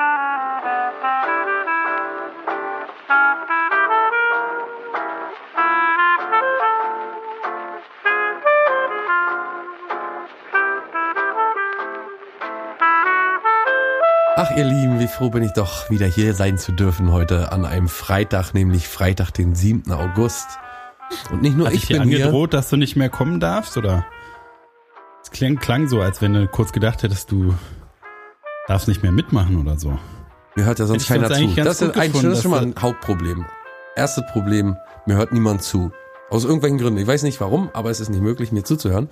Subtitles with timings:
[0.00, 0.06] Ach,
[14.56, 17.88] ihr Lieben, wie froh bin ich doch, wieder hier sein zu dürfen heute an einem
[17.88, 19.90] Freitag, nämlich Freitag, den 7.
[19.90, 20.46] August.
[21.32, 22.18] Und nicht nur Hat ich dir bin hier.
[22.18, 24.06] angedroht, dass du nicht mehr kommen darfst, oder?
[25.24, 27.52] Es klang, klang so, als wenn du kurz gedacht hättest, du
[28.68, 29.98] darfst nicht mehr mitmachen oder so.
[30.54, 31.46] Mir hört ja sonst keiner zu.
[31.56, 33.44] Das ist, ein, gefunden, das ist schon mal ein Hauptproblem.
[33.96, 34.76] Erstes Problem,
[35.06, 35.90] mir hört niemand zu.
[36.30, 36.98] Aus irgendwelchen Gründen.
[36.98, 39.08] Ich weiß nicht warum, aber es ist nicht möglich, mir zuzuhören.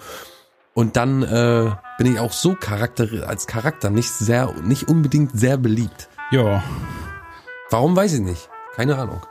[0.74, 5.56] Und dann äh, bin ich auch so Charakter, als Charakter nicht sehr, nicht unbedingt sehr
[5.56, 6.09] beliebt.
[6.30, 6.62] Ja,
[7.70, 8.48] Warum weiß ich nicht.
[8.75, 9.23] Keine Ahnung.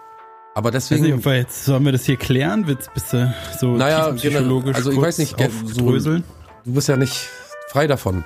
[0.55, 1.16] Aber weiß deswegen.
[1.16, 2.67] nicht, wir jetzt, sollen wir das hier klären?
[2.67, 5.35] Willst, bist du so Naja, tiefenpsychologisch also ich weiß nicht,
[5.67, 6.21] so- du
[6.66, 7.30] bist ja nicht
[7.67, 8.25] frei davon.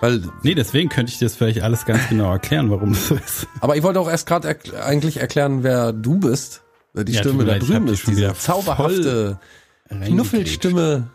[0.00, 3.14] Weil, Nee, deswegen könnte ich dir das vielleicht alles ganz genau erklären, warum das so
[3.16, 3.46] ist.
[3.60, 6.62] aber ich wollte auch erst gerade erkl eigentlich erklären, wer du bist.
[6.94, 9.38] Die Ja, Stimme da drüben ist diese zauberhafte.
[9.88, 11.08] Knuffelstimme.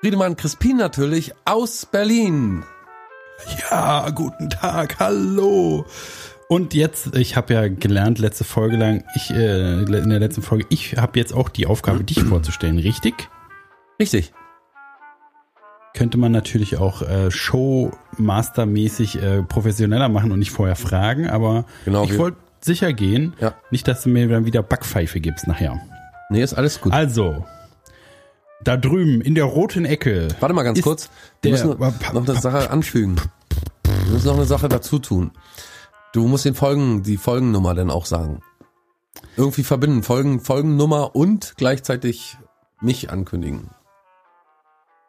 [0.00, 2.62] Friedemann Crispin natürlich aus Berlin.
[3.70, 5.86] Ja, guten Tag, hallo.
[6.48, 10.66] Und jetzt, ich habe ja gelernt letzte Folge lang, ich äh, in der letzten Folge,
[10.68, 13.14] ich habe jetzt auch die Aufgabe, dich vorzustellen, richtig?
[13.98, 14.32] Richtig.
[15.94, 22.04] Könnte man natürlich auch äh, Showmaster-mäßig äh, professioneller machen und nicht vorher fragen, aber Genau,
[22.04, 23.54] ich wollte sicher gehen, Ja.
[23.70, 25.80] nicht, dass du mir dann wieder Backpfeife gibst nachher.
[26.30, 26.92] Nee, ist alles gut.
[26.92, 27.44] Also,
[28.62, 30.28] da drüben in der roten Ecke.
[30.40, 31.10] Warte mal ganz kurz.
[31.42, 31.78] Wir müssen noch
[32.12, 33.16] noch eine Sache anfügen.
[33.84, 35.32] Wir müssen noch eine Sache dazu tun.
[36.12, 38.40] Du musst den Folgen, die Folgennummer dann auch sagen.
[39.36, 40.02] Irgendwie verbinden.
[40.02, 42.36] Folgen, Folgennummer und gleichzeitig
[42.80, 43.70] mich ankündigen.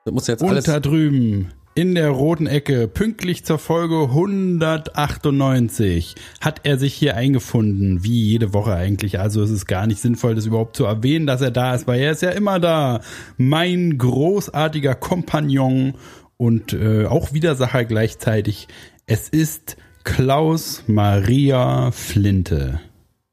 [0.06, 0.66] Das muss jetzt Und alles.
[0.66, 8.02] da drüben in der roten Ecke, pünktlich zur Folge 198, hat er sich hier eingefunden,
[8.04, 9.20] wie jede Woche eigentlich.
[9.20, 12.00] Also es ist gar nicht sinnvoll, das überhaupt zu erwähnen, dass er da ist, weil
[12.00, 13.02] er ist ja immer da.
[13.38, 15.96] Mein großartiger Kompagnon
[16.38, 18.70] und äh, auch Widersacher gleichzeitig.
[19.08, 22.80] Es ist Klaus Maria Flinte.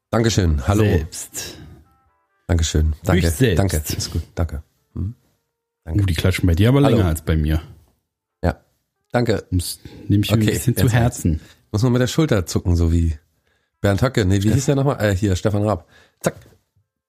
[0.09, 0.67] Dankeschön.
[0.67, 0.83] Hallo.
[0.83, 1.59] Selbst.
[2.47, 2.91] Dankeschön.
[3.05, 3.29] Danke.
[3.29, 3.59] Selbst.
[3.59, 3.77] Danke.
[3.77, 4.23] Ist gut.
[4.35, 4.63] Danke.
[5.85, 5.99] Hm.
[5.99, 6.97] Uh, die klatschen bei dir aber Hallo.
[6.97, 7.61] länger als bei mir.
[8.43, 8.57] Ja.
[9.11, 9.43] Danke.
[9.51, 11.41] Nehme ich Okay, ein bisschen zu Herzen.
[11.71, 13.17] Muss man mit der Schulter zucken, so wie
[13.81, 14.25] Bernd Höcke.
[14.25, 14.99] Nee, wie hieß der nochmal?
[15.01, 15.87] Äh, hier, Stefan Raab.
[16.21, 16.35] Zack.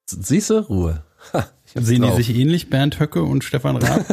[0.06, 0.58] Siehst du?
[0.60, 1.02] Ruhe.
[1.32, 2.16] Ha, Sehen drauf.
[2.16, 4.04] die sich ähnlich, Bernd Höcke und Stefan Raab?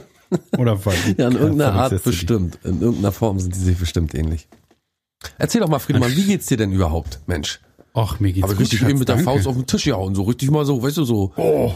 [0.58, 0.96] Oder was?
[1.16, 2.02] Ja, in irgendeiner Art du die?
[2.02, 2.58] bestimmt.
[2.64, 4.48] In irgendeiner Form sind die sich bestimmt ähnlich.
[5.38, 7.60] Erzähl doch mal, Friedemann, wie geht's dir denn überhaupt, Mensch?
[7.94, 9.30] Och, mir geht's Aber gut, richtig Schatz, eben mit der danke.
[9.30, 11.32] Faust auf den Tisch gehauen, so richtig mal so, weißt du, so.
[11.36, 11.72] Oh,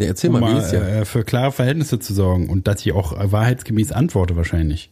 [0.00, 0.82] Ja, erzähl um mal, wie dir?
[0.82, 4.90] äh, für klare Verhältnisse zu sorgen und dass ich auch äh, wahrheitsgemäß antworte wahrscheinlich.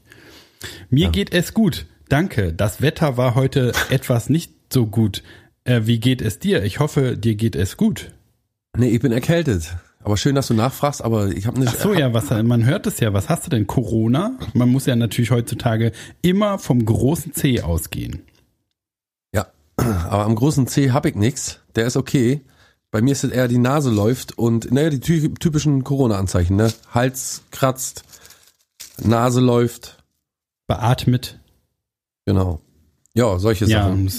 [0.90, 2.52] Mir geht es gut, danke.
[2.52, 5.22] Das Wetter war heute etwas nicht so gut.
[5.64, 6.62] Äh, wie geht es dir?
[6.62, 8.12] Ich hoffe, dir geht es gut.
[8.76, 9.76] Nee, ich bin erkältet.
[10.00, 11.72] Aber schön, dass du nachfragst, aber ich habe nicht.
[11.74, 13.12] Ach so, ja, was, man hört es ja.
[13.14, 13.66] Was hast du denn?
[13.66, 14.38] Corona?
[14.52, 18.22] Man muss ja natürlich heutzutage immer vom großen C ausgehen.
[19.34, 19.46] Ja,
[19.76, 21.60] aber am großen C hab ich nix.
[21.76, 22.42] Der ist okay.
[22.90, 26.72] Bei mir ist es eher die Nase läuft und naja, die ty typischen Corona-Anzeichen, ne?
[26.92, 28.02] Hals kratzt,
[29.02, 30.02] Nase läuft,
[30.66, 31.38] Beatmet.
[32.24, 32.60] genau.
[33.14, 34.10] Ja, solche Ja, Sachen.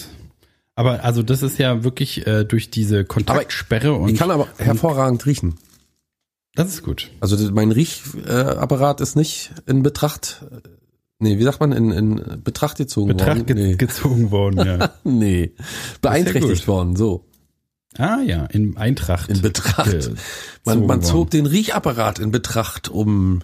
[0.75, 5.25] aber also das ist ja wirklich äh, durch diese Kontaktsperre und Ich kann aber hervorragend
[5.25, 5.55] riechen.
[6.53, 7.09] das ist gut.
[7.21, 10.59] Also mein Riechapparat ist nicht in Betracht, äh,
[11.19, 13.67] nee, wie sagt man, in, in Betracht gezogen Betracht ge worden.
[13.69, 13.75] Nee.
[13.77, 14.93] gezogen worden, ja.
[15.03, 15.53] nee,
[16.01, 16.67] beeinträchtigt gut.
[16.67, 17.25] worden, so.
[17.97, 19.29] Ah ja, in Eintracht.
[19.29, 20.11] In Betracht.
[20.65, 23.41] Man, man zog den Riechapparat in Betracht, um,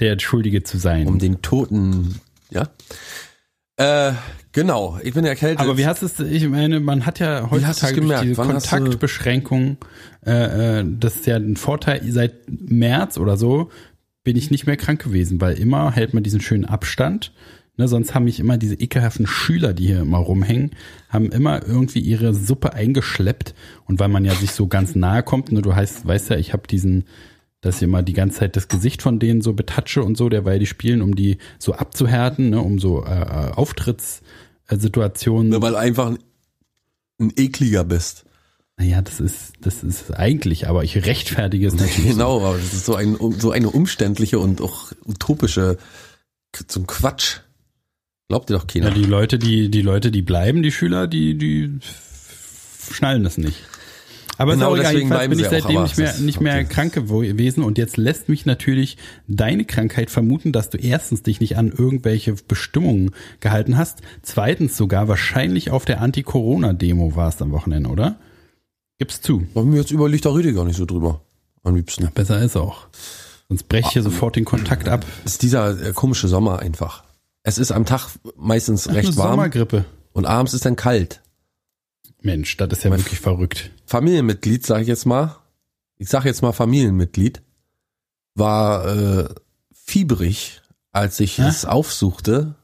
[0.00, 1.06] der Schuldige zu sein.
[1.06, 2.20] um den Toten,
[2.50, 2.68] ja.
[3.76, 4.12] Äh,
[4.52, 5.60] genau, ich bin erkältet.
[5.60, 9.78] aber wie hast du es, ich meine, man hat ja heutzutage durch diese Wann Kontaktbeschränkung,
[10.26, 13.70] äh, äh, das ist ja ein Vorteil, seit März oder so
[14.24, 17.32] bin ich nicht mehr krank gewesen, weil immer hält man diesen schönen Abstand.
[17.78, 20.72] Ne, sonst haben mich immer diese ekelhaften Schüler, die hier immer rumhängen,
[21.08, 23.54] haben immer irgendwie ihre Suppe eingeschleppt.
[23.86, 26.52] Und weil man ja sich so ganz nahe kommt, ne, du heißt, weißt ja, ich
[26.52, 27.06] habe diesen,
[27.62, 30.58] dass ich immer die ganze Zeit das Gesicht von denen so betatsche und so, derweil
[30.58, 36.10] die spielen, um die so abzuhärten, ne, um so äh, äh, Auftrittssituationen Nur weil einfach
[36.10, 36.18] ein,
[37.18, 38.26] ein ekliger bist.
[38.76, 42.10] Naja, das ist, das ist eigentlich, aber ich rechtfertige es natürlich.
[42.10, 45.78] Genau, aber das ist so, ein, so eine umständliche und auch utopische,
[46.54, 47.40] ein Quatsch.
[48.32, 48.94] Glaubt dir doch Ja, keiner.
[48.94, 51.80] die Leute, die, die Leute, die bleiben, die Schüler, die, die
[52.90, 53.58] schnallen das nicht.
[54.38, 56.40] Aber Genau deswegen jedenfalls bleiben bin ich sie auch, seitdem aber nicht mehr, ist nicht
[56.40, 56.64] mehr okay.
[56.64, 58.96] krank gewesen und jetzt lässt mich natürlich
[59.28, 65.08] deine Krankheit vermuten, dass du erstens dich nicht an irgendwelche Bestimmungen gehalten hast, zweitens sogar
[65.08, 68.18] wahrscheinlich auf der Anti-Corona-Demo warst am Wochenende, oder?
[68.96, 69.46] Gib's zu.
[69.54, 71.20] Aber mir jetzt überlegt der Rüdiger nicht so drüber.
[71.64, 72.08] Am liebsten.
[72.14, 72.86] Besser ist auch.
[73.50, 75.04] Sonst brech ich hier sofort den Kontakt ab.
[75.26, 77.04] Ist dieser äh, komische Sommer einfach.
[77.42, 79.84] Es ist am Tag meistens recht eine warm Sommergrippe.
[80.12, 81.20] und abends ist dann kalt.
[82.20, 83.70] Mensch, das ist ja wirklich verrückt.
[83.86, 85.36] Familienmitglied, sage ich jetzt mal,
[85.96, 87.42] ich sage jetzt mal Familienmitglied,
[88.34, 89.28] war äh,
[89.72, 90.62] fiebrig,
[90.92, 91.48] als ich Hä?
[91.48, 92.54] es aufsuchte.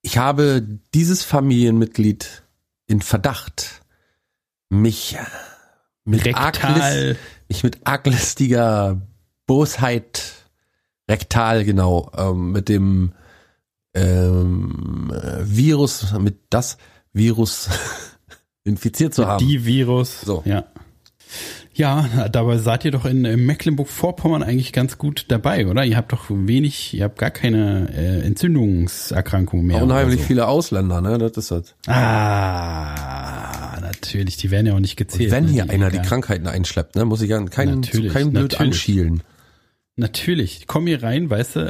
[0.00, 0.62] Ich habe
[0.94, 2.42] dieses Familienmitglied
[2.86, 3.82] in Verdacht,
[4.68, 5.16] mich
[6.04, 7.16] mit, arglis, Rektal.
[7.48, 9.02] mich mit arglistiger
[9.46, 10.32] Bosheit,
[11.08, 13.12] rektal genau, ähm, mit dem
[13.96, 16.78] ähm, äh, Virus, mit das
[17.12, 17.68] Virus
[18.64, 19.46] infiziert zu haben.
[19.46, 20.20] Die Virus.
[20.20, 20.42] So.
[20.44, 20.64] Ja.
[21.72, 25.84] Ja, dabei seid ihr doch in äh, Mecklenburg-Vorpommern eigentlich ganz gut dabei, oder?
[25.84, 29.82] Ihr habt doch wenig, ihr habt gar keine äh, Entzündungserkrankungen mehr.
[29.82, 30.26] Unheimlich so.
[30.26, 31.18] viele Ausländer, ne?
[31.18, 31.74] Das ist das.
[31.86, 35.30] Ah, natürlich, die werden ja auch nicht gezählt.
[35.30, 35.98] Wenn ne, hier einer die.
[35.98, 38.58] Krankheiten einschleppt, ne, muss ich ja keinen, keinen blöd natürlich.
[38.58, 39.22] anschielen.
[39.96, 41.60] Natürlich, komm hier rein, weißt du,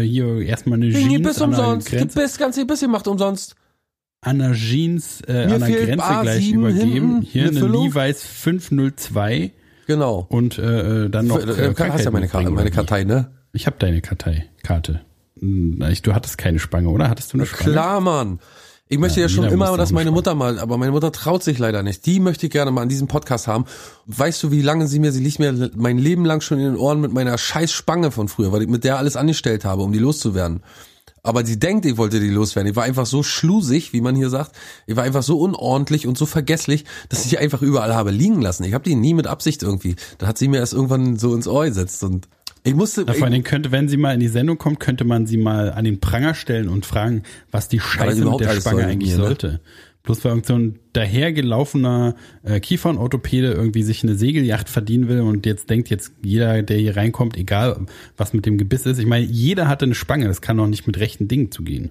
[0.00, 1.88] äh, hier erstmal eine Jeans bist an der umsonst.
[1.90, 3.54] Grenze, bist ganz bisschen macht umsonst.
[4.22, 6.84] an der Jeans äh, an der Grenze A7 gleich übergeben.
[6.92, 7.68] hinten, Hier eine eine.
[7.84, 9.52] Levi's 502
[9.86, 10.26] Genau.
[10.28, 12.72] und äh, äh, dann noch Du äh, hast ja meine, Karte, meine?
[12.72, 13.30] Kartei, ne?
[13.52, 15.02] Ich habe deine Kartei, Karte.
[15.38, 17.08] Hm, Du hattest keine Spange, oder?
[17.08, 17.70] Hattest du eine Spange?
[17.70, 18.40] Klar, Mann.
[18.88, 20.10] Ich möchte Ja, ja, schon immer, dass eine meine.
[20.12, 22.06] Mutter mal, aber meine Mutter traut sich leider nicht.
[22.06, 23.64] Die möchte ich gerne mal an diesem Podcast haben.
[24.06, 26.76] Weißt du, wie lange sie mir, sie liegt mir mein Leben lang schon in den
[26.76, 29.92] Ohren mit meiner scheiß Spange von früher, weil ich mit der alles angestellt habe, um
[29.92, 30.62] die loszuwerden.
[31.24, 32.70] Aber sie denkt, ich wollte die loswerden.
[32.70, 34.52] Ich war einfach so schlusig, wie man hier sagt.
[34.86, 38.40] Ich war einfach so unordentlich und so vergesslich, dass ich die einfach überall habe liegen
[38.40, 38.62] lassen.
[38.62, 39.96] Ich habe die nie mit Absicht irgendwie.
[40.18, 42.28] Da hat sie mir erst irgendwann so ins Ohr gesetzt und
[42.66, 43.04] ich musste.
[43.06, 45.36] Ja, vor allen Dingen könnte, wenn sie mal in die Sendung kommt, könnte man sie
[45.36, 49.12] mal an den Pranger stellen und fragen, was die Scheiße mit der Spange soll eigentlich
[49.12, 49.24] mir, ne?
[49.24, 49.60] sollte.
[50.02, 52.14] Bloß weil irgend so ein dahergelaufener
[52.44, 56.96] äh, Kiefernorthopäde irgendwie sich eine Segelyacht verdienen will und jetzt denkt jetzt jeder, der hier
[56.96, 57.86] reinkommt, egal
[58.16, 58.98] was mit dem Gebiss ist.
[58.98, 61.90] Ich meine, jeder hatte eine Spange, das kann doch nicht mit rechten Dingen zugehen.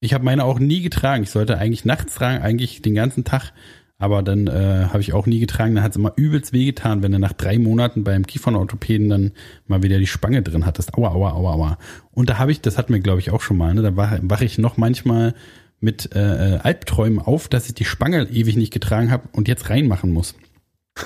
[0.00, 1.24] Ich habe meine auch nie getragen.
[1.24, 3.52] Ich sollte eigentlich nachts tragen, eigentlich den ganzen Tag.
[4.00, 5.74] Aber dann äh, habe ich auch nie getragen.
[5.74, 9.32] Dann hat es immer übelst wehgetan, wenn du nach drei Monaten beim Kiefernorthopäden dann
[9.66, 10.94] mal wieder die Spange drin hattest.
[10.94, 11.78] Aua, aua, aua, aua.
[12.12, 13.82] Und da habe ich, das hatten wir glaube ich auch schon mal, ne?
[13.82, 15.34] da wache wach ich noch manchmal
[15.80, 19.68] mit äh, äh, Albträumen auf, dass ich die Spange ewig nicht getragen habe und jetzt
[19.68, 20.36] reinmachen muss.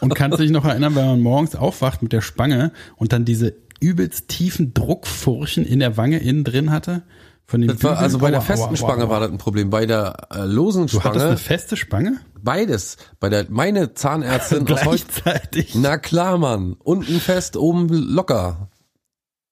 [0.00, 3.54] und kannst dich noch erinnern, wenn man morgens aufwacht mit der Spange und dann diese
[3.80, 7.02] übelst tiefen Druckfurchen in der Wange innen drin hatte?
[7.46, 9.10] Von Das war, also bei der Aua, festen aua, Spange aua.
[9.10, 9.68] war das ein Problem.
[9.70, 12.20] Bei der äh, losen Du hattest Spange, eine feste Spange?
[12.42, 12.96] beides.
[13.20, 15.74] Bei der, meine Zahnärztin Gleichzeitig.
[15.74, 16.74] na klar, Mann.
[16.82, 18.70] Unten fest, oben locker.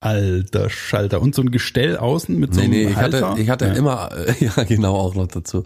[0.01, 1.23] Alter Schalter.
[1.23, 3.31] Und so ein Gestell außen mit so Nee, einem nee, ich Halter?
[3.31, 3.73] hatte, ich hatte ja.
[3.75, 4.11] immer,
[4.41, 5.63] ja genau, auch noch dazu.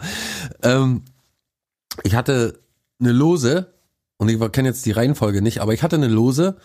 [0.63, 1.03] Ähm,
[2.03, 2.59] ich hatte
[3.01, 3.73] eine Lose,
[4.19, 6.57] und ich kenne jetzt die Reihenfolge nicht, aber ich hatte eine Lose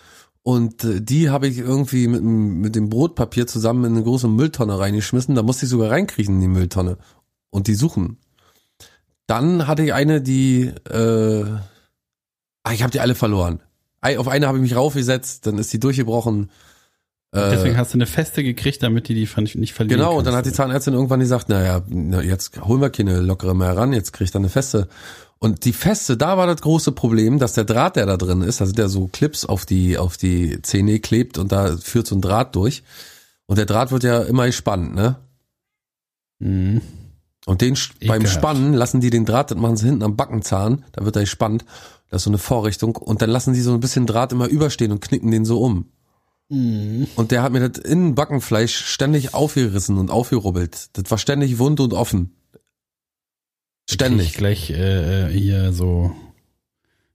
[0.44, 4.28] und äh, die habe ich irgendwie mit, dem- mit dem Brotpapier zusammen in eine große
[4.28, 5.36] Mülltonne reingeschmissen.
[5.36, 6.98] Da musste ich sogar reinkriechen in die Mülltonne
[7.52, 8.18] und die suchen.
[9.28, 11.46] Dann hatte ich eine, die, äh,
[12.64, 13.62] ach, ich habe die alle verloren.
[14.02, 16.50] Auf eine habe ich mich raufgesetzt, dann ist die durchgebrochen.
[17.34, 19.30] Äh, Deswegen hast du eine feste gekriegt, damit die die
[19.60, 20.58] nicht verlieren Genau, und dann hat die kannst.
[20.58, 24.40] Zahnärztin irgendwann gesagt, naja, na, jetzt holen wir keine lockere mehr ran, jetzt kriegt er
[24.40, 24.90] eine feste.
[25.44, 28.62] Und die feste, da war das große Problem, dass der Draht, der da drin ist,
[28.62, 32.16] da sind ja so Clips auf die, auf die Zähne klebt und da führt so
[32.16, 32.84] ein Draht durch.
[33.48, 35.16] Und der Draht wird ja immer gespannt, ne?
[36.38, 36.82] Mhm.
[37.48, 38.38] Und den sch- beim Ekelhaft.
[38.38, 41.66] Spannen lassen die den Draht, das machen sie hinten am Backenzahn, da wird er gespannt.
[42.12, 42.96] Das ist so eine Vorrichtung.
[42.96, 45.88] Und dann lassen die so ein bisschen Draht immer überstehen und knicken den so um.
[46.50, 47.08] Mhm.
[47.16, 50.90] Und der hat mir das Innenbackenfleisch ständig aufgerissen und aufgerubbelt.
[50.94, 52.36] Das war ständig wund und offen.
[53.94, 54.28] Ständig.
[54.28, 56.16] Ich gleich äh, äh, hier so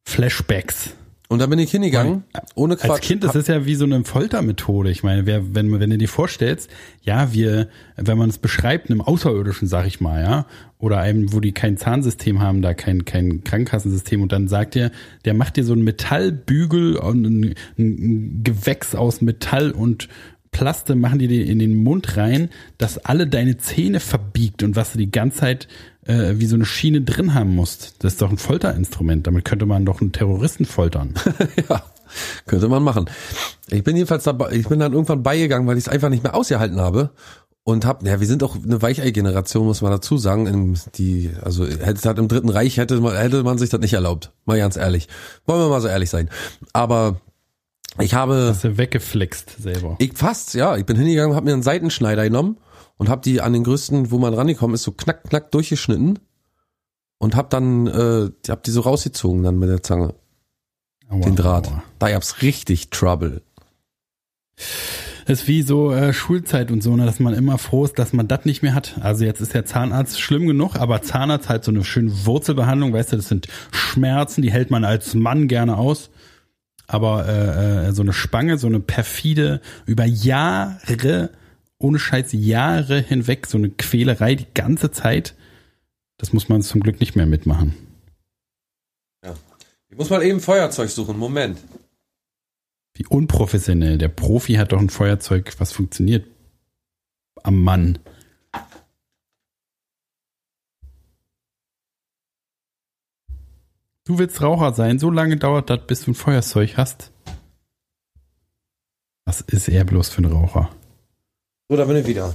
[0.05, 0.91] Flashbacks.
[1.29, 2.23] Und dann bin ich hingegangen,
[2.55, 2.91] ohne Quatsch.
[2.91, 4.91] Als Kind, das ist ja wie so eine Foltermethode.
[4.91, 6.71] Ich meine, wer, wenn, wenn du dir vorstellst,
[7.03, 10.47] ja, wir, wenn man es beschreibt, einem Außerirdischen, sag ich mal, ja,
[10.79, 14.93] oder einem, wo die kein Zahnsystem haben, da kein, kein Krankenkassensystem und dann sagt der,
[15.25, 20.09] der macht dir so einen Metallbügel und ein, ein Gewächs aus Metall und
[20.53, 24.93] Plaste machen die dir in den Mund rein, dass alle deine Zähne verbiegt und was
[24.93, 25.69] du die ganze Zeit
[26.07, 27.95] äh, wie so eine Schiene drin haben musst.
[28.01, 29.27] Das ist doch ein Folterinstrument.
[29.27, 31.15] Damit könnte man doch einen Terroristen foltern.
[31.69, 31.83] ja,
[32.47, 33.11] könnte man machen.
[33.69, 36.35] Ich bin jedenfalls dabei, ich bin dann irgendwann beigegangen, weil ich es einfach nicht mehr
[36.35, 37.11] ausgehalten habe.
[37.65, 40.47] und hab, ja, wir sind auch eine Weichei-Generation, muss man dazu sagen.
[40.47, 43.95] In die, also hätte hat im Dritten Reich hätte man, hätte man sich das nicht
[43.95, 44.33] erlaubt.
[44.45, 45.09] Mal ganz ehrlich.
[45.47, 46.31] Wollen wir mal so ehrlich sein.
[46.73, 47.21] Aber
[47.99, 48.51] ich habe.
[48.51, 49.97] Hast du weggeflext selber.
[49.99, 50.77] Ich fast, ja.
[50.77, 52.59] Ich bin hingegangen, habe mir einen Seitenschneider genommen
[52.99, 56.19] und habe die an den größten, wo man rangekommen ist, so knack, knack durchgeschnitten
[57.19, 60.15] und hab dann, äh, hab die so rausgezogen dann mit der Zange.
[61.09, 61.69] Aua, den Draht.
[61.69, 61.83] aua.
[61.99, 63.43] Da gab's richtig Trouble.
[65.27, 68.13] Das ist wie so äh, Schulzeit und so, ne, dass man immer froh ist, dass
[68.13, 68.99] man das nicht mehr hat.
[69.01, 73.13] Also jetzt ist der Zahnarzt schlimm genug, aber Zahnarzt halt so eine schöne Wurzelbehandlung, weißt
[73.13, 76.11] du, das sind Schmerzen, die hält man als Mann gerne aus.
[76.87, 81.31] Aber äh, äh, so eine Spange, so eine perfide, über Jahre,
[81.79, 85.35] ohne Scheiß Jahre hinweg, so eine Quälerei die ganze Zeit,
[86.17, 87.75] das muss man zum Glück nicht mehr mitmachen.
[89.97, 91.19] Ich muss mal eben Feuerzeug suchen.
[91.19, 91.59] Moment.
[92.93, 93.97] Wie unprofessionell.
[93.97, 96.27] Der Profi hat doch ein Feuerzeug, was funktioniert
[97.43, 97.99] am Mann.
[104.05, 107.11] Du willst Raucher sein, so lange dauert das, bis du ein Feuerzeug hast.
[109.25, 110.76] Was ist er bloß für ein Raucher?
[111.69, 112.35] So, da bin ich wieder.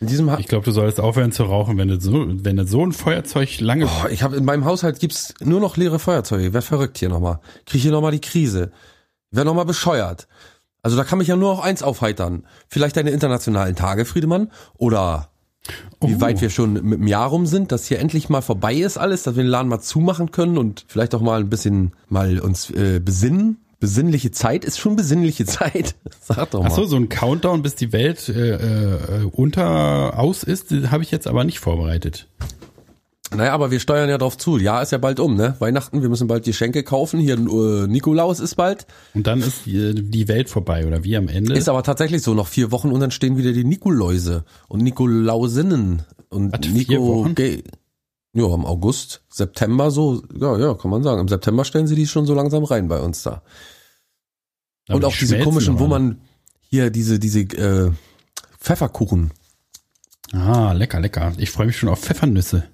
[0.00, 2.66] In diesem ha Ich glaube, du solltest aufhören zu rauchen, wenn du so, wenn du
[2.66, 3.86] so ein Feuerzeug lange.
[3.86, 6.52] oh, ich habe in meinem Haushalt gibt's nur noch leere Feuerzeuge.
[6.52, 7.40] Werd verrückt hier nochmal.
[7.64, 8.72] Krieg hier nochmal die Krise.
[9.30, 10.28] Werd nochmal bescheuert.
[10.82, 12.46] Also da kann mich ja nur noch eins aufheitern.
[12.68, 14.50] Vielleicht deine internationalen Tage, Friedemann.
[14.74, 15.30] Oder
[16.00, 16.20] wie Oh.
[16.20, 19.24] weit wir schon mit dem Jahr rum sind, dass hier endlich mal vorbei ist alles,
[19.24, 22.70] dass wir den Laden mal zumachen können und vielleicht auch mal ein bisschen mal uns
[22.70, 23.65] äh, besinnen.
[23.78, 25.94] Besinnliche Zeit ist schon besinnliche Zeit.
[26.20, 26.68] Sag doch mal.
[26.70, 31.10] Ach so, so ein Countdown, bis die Welt äh, äh, unter aus ist, habe ich
[31.10, 32.28] jetzt aber nicht vorbereitet.
[33.34, 34.56] Naja, aber wir steuern ja drauf zu.
[34.56, 35.56] Ja, ist ja bald um, ne?
[35.58, 37.18] Weihnachten, wir müssen bald Geschenke kaufen.
[37.18, 38.86] Hier äh, Nikolaus ist bald.
[39.14, 41.54] Und dann ist die, die Welt vorbei oder wie am Ende?
[41.54, 46.02] Ist aber tatsächlich so, noch vier Wochen und dann stehen wieder die Nikoläuse und Nikolausinnen
[46.28, 47.34] und Was, Nico vier Wochen?
[47.34, 47.64] Ge-
[48.36, 51.22] Ja, im August, September so, ja, ja, kann man sagen.
[51.22, 53.42] Im September stellen sie die schon so langsam rein bei uns da.
[54.88, 56.20] Aber und auch diese komischen, wo man
[56.60, 57.90] hier diese, diese äh,
[58.60, 59.30] Pfefferkuchen.
[60.32, 61.32] Ah, lecker, lecker.
[61.38, 62.64] Ich freue mich schon auf Pfeffernüsse.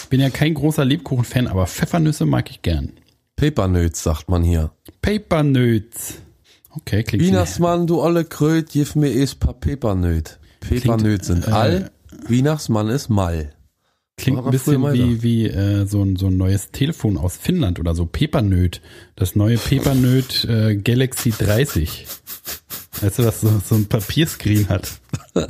[0.00, 2.92] Ich bin ja kein großer Lebkuchen-Fan, aber Pfeffernüsse mag ich gern.
[3.36, 4.72] Pepernöts, sagt man hier.
[5.02, 6.14] Papernöts.
[6.70, 10.38] Okay, klingt Weihnachtsmann, du alle Kröt, gib mir es paar Pepernöt.
[10.60, 11.90] Pepernöt sind äh, all,
[12.28, 13.55] Weihnachtsmann ist mal.
[14.18, 17.94] Klingt ein bisschen wie, wie äh, so, ein, so ein neues Telefon aus Finnland oder
[17.94, 18.06] so.
[18.06, 18.80] Pepernöt.
[19.14, 22.06] Das neue Pepernöt äh, Galaxy 30.
[23.02, 25.00] Weißt du, was so, so ein Papierscreen hat?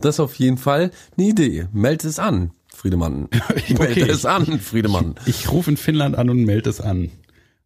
[0.00, 1.68] Das ist auf jeden Fall eine Idee.
[1.72, 3.28] Meld es an, Friedemann.
[3.68, 5.14] Meld Okay, es an, Friedemann.
[5.24, 7.10] Ich rufe in Finnland an und melde es an.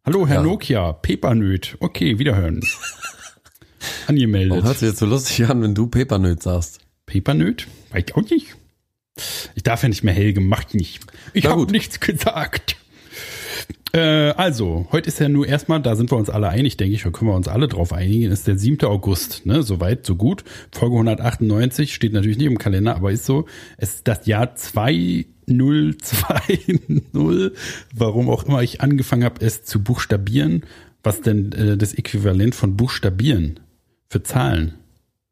[0.05, 0.43] Hallo, Herr Ja.
[0.43, 1.75] Nokia, Pepernöt.
[1.79, 2.61] Okay, wiederhören.
[4.07, 4.51] Angemeldet.
[4.51, 6.79] Warum hört sich jetzt so lustig an, wenn du Pepernöt sagst?
[7.07, 7.67] Pepernöt?
[7.91, 8.55] Weiß ich auch nicht.
[9.55, 11.05] Ich darf ja nicht mehr Helge, macht nicht.
[11.33, 12.77] Ich habe nichts gesagt.
[13.93, 17.03] Äh, also, heute ist ja nur erstmal, da sind wir uns alle einig, denke ich,
[17.03, 18.83] da können wir uns alle drauf einigen, ist der 7.
[18.87, 19.61] August, ne?
[19.61, 20.43] Soweit, so gut.
[20.71, 23.45] Folge 198 steht natürlich nicht im Kalender, aber ist so.
[23.77, 25.27] Es ist das Jahr 2020,
[27.93, 30.65] warum auch immer ich angefangen habe, es zu buchstabieren.
[31.03, 33.59] Was denn äh, das Äquivalent von buchstabieren
[34.09, 34.73] für Zahlen?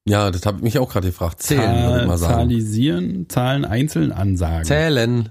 [0.07, 1.41] Ja, das habe ich mich auch gerade gefragt.
[1.43, 2.33] Zählen, würde ich mal sagen.
[2.33, 4.65] Zahlisieren, Zahlen einzeln ansagen.
[4.65, 5.29] Zählen.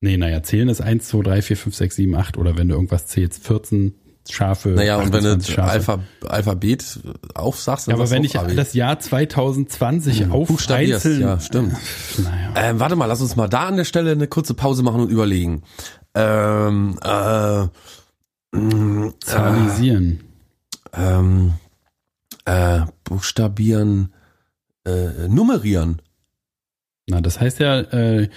[0.00, 2.74] Nee, naja, zählen ist 1, 2, 3, 4, 5, 6, 7, 8 oder wenn du
[2.74, 3.94] irgendwas zählst, 14
[4.30, 4.70] Schafe.
[4.70, 5.70] Naja, und wenn du 28 Schafe.
[5.70, 7.00] Alpha, Alphabet
[7.34, 8.54] aufsagst, dann ja, aber wenn ich Abi.
[8.54, 11.72] das Jahr 2020 auf buchstabierst, einzeln, ja, stimmt.
[12.18, 15.00] naja, Ähm, warte mal, lass uns mal da an der Stelle eine kurze Pause machen
[15.02, 15.62] und überlegen.
[16.14, 17.66] Ähm, äh,
[18.56, 20.20] mh, zahlisieren.
[20.94, 21.54] ähm,
[22.44, 24.12] äh, buchstabieren,
[24.84, 26.02] äh, nummerieren.
[27.06, 28.28] Na, das heißt ja, äh,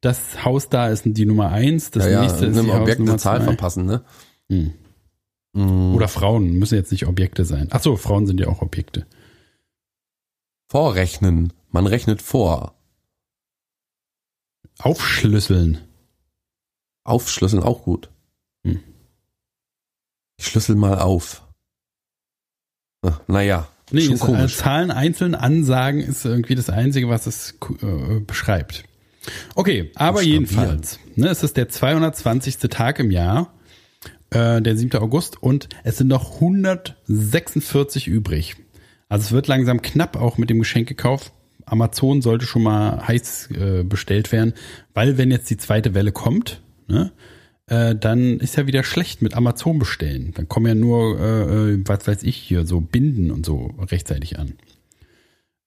[0.00, 2.90] das Haus da ist die Nummer 1, das ja, ja, nächste ist einem die Objekt
[2.90, 3.44] Hausnummer eine Zahl zwei.
[3.44, 4.04] verpassen, ne?
[4.50, 4.72] Hm.
[5.52, 5.94] Mhm.
[5.94, 7.68] Oder Frauen, müssen jetzt nicht Objekte sein.
[7.70, 9.06] Ach so, Frauen sind ja auch Objekte.
[10.68, 11.52] Vorrechnen.
[11.70, 12.74] Man rechnet vor.
[14.78, 15.78] Aufschlüsseln.
[17.04, 18.10] Aufschlüsseln auch gut.
[18.64, 18.80] Hm.
[20.38, 21.45] Ich schlüssel mal auf.
[23.06, 24.56] Ach, Naja, Nee, schon ist, äh, komisch.
[24.56, 28.84] Zahlen einzeln ansagen ist irgendwie das Einzige, was es äh, beschreibt.
[29.54, 32.58] Okay, aber jedenfalls, ne, es ist der 220.
[32.70, 33.52] Tag im Jahr,
[34.30, 35.00] äh, der 7.
[35.00, 38.56] August, und es sind noch 146 übrig.
[39.08, 41.32] Also es wird langsam knapp auch mit dem Geschenkekauf.
[41.64, 44.54] Amazon sollte schon mal heiß äh, bestellt werden,
[44.94, 47.12] weil wenn jetzt die zweite Welle kommt, ne,
[47.68, 50.32] äh, dann ist ja wieder schlecht mit Amazon bestellen.
[50.34, 54.38] Dann kommen ja nur, äh, äh, was weiß ich hier, so Binden und so rechtzeitig
[54.38, 54.54] an.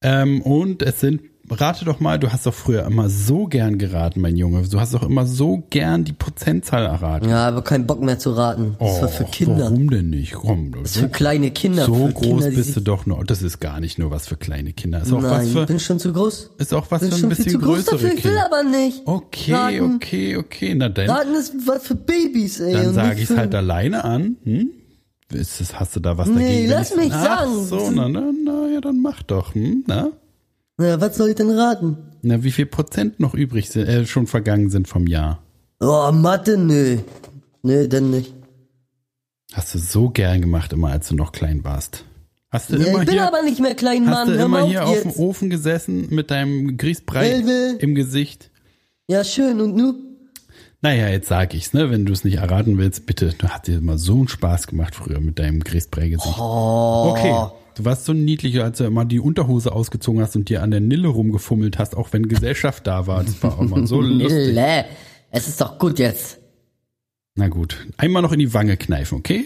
[0.01, 4.21] Ähm, und es sind, rate doch mal, du hast doch früher immer so gern geraten,
[4.21, 4.61] mein Junge.
[4.67, 7.29] Du hast doch immer so gern die Prozentzahl erraten.
[7.29, 8.75] Ja, aber keinen Bock mehr zu raten.
[8.79, 9.65] Das war für Kinder.
[9.65, 10.33] Warum denn nicht?
[10.33, 11.85] Komm, Das ist für kleine Kinder.
[11.85, 13.23] so groß Kinder, bist du doch nur.
[13.25, 15.01] Das ist gar nicht nur was für kleine Kinder.
[15.01, 16.51] Ist auch was Nein, für, bin schon zu groß.
[16.57, 18.31] ist auch was Bin für ein schon viel bisschen zu groß größere dafür, ich will
[18.31, 18.45] Kinder.
[18.45, 19.01] aber nicht.
[19.05, 19.95] Okay, Raten.
[19.95, 20.75] okay, okay.
[20.75, 22.73] Na dann, Raten ist was für Babys, ey.
[22.73, 24.37] dann sage ich es halt alleine an.
[24.43, 24.69] Hm?
[25.31, 26.63] Ist das, hast du da was Nee, dagegen?
[26.63, 27.63] wenn lass ich- mich Ach sagen.
[27.65, 29.53] so, na, na, na, ja, dann mach doch.
[29.53, 29.83] Hm?
[29.85, 30.09] Na?
[30.79, 31.97] Na, was soll ich denn raten?
[32.21, 35.41] na, wie viel Prozent noch übrig sind, äh, schon vergangen sind vom Jahr?
[35.79, 36.97] Oh, Mathe, nö.
[37.63, 38.33] Nö, denn nicht.
[39.53, 42.03] Hast du so gern gemacht, immer als du noch klein warst.
[42.51, 44.27] Hast du Ja, immer ich bin hier, aber nicht mehr klein, hast Mann.
[44.29, 45.23] du Hör immer hier auf auf dem.
[45.23, 47.77] Ofen gesessen mit deinem Grießbrei will.
[47.79, 48.49] im Gesicht?
[49.07, 49.61] Ja, schön.
[49.61, 49.93] Und nu?
[50.81, 51.89] Naja, jetzt sag ich's, ne?
[51.91, 53.33] Wenn du es nicht erraten willst, bitte.
[53.37, 56.39] Du hast dir immer so einen Spaß gemacht früher mit deinem Grießbrei-Gesicht.
[56.39, 57.09] Oh.
[57.11, 57.47] Okay.
[57.79, 60.81] Du warst so niedlich, als du immer die Unterhose ausgezogen hast und dir an der
[60.81, 63.23] Nille rumgefummelt hast, auch wenn Gesellschaft da war.
[63.23, 64.47] Das war auch mal so lustig.
[64.47, 64.83] Mille.
[65.31, 66.39] Es ist doch gut jetzt.
[67.35, 67.87] Na gut.
[67.95, 69.45] Einmal noch in die Wange kneifen, okay?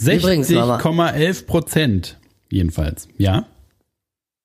[0.00, 0.78] Übrigens, Mama.
[0.78, 2.18] 60,11 Prozent.
[2.50, 3.08] Jedenfalls.
[3.18, 3.48] Ja?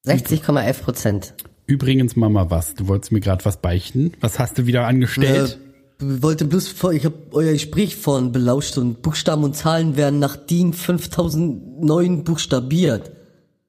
[0.08, 1.36] 60,11 Prozent.
[1.68, 2.74] Übrigens, Mama, was?
[2.74, 4.14] Du wolltest mir gerade was beichten.
[4.20, 5.60] Was hast du wieder angestellt?
[5.64, 5.73] Äh,
[6.22, 10.36] wollte bloß vor, ich habe euer Gespräch vorhin belauscht und Buchstaben und Zahlen werden nach
[10.36, 13.12] DIN 5009 buchstabiert.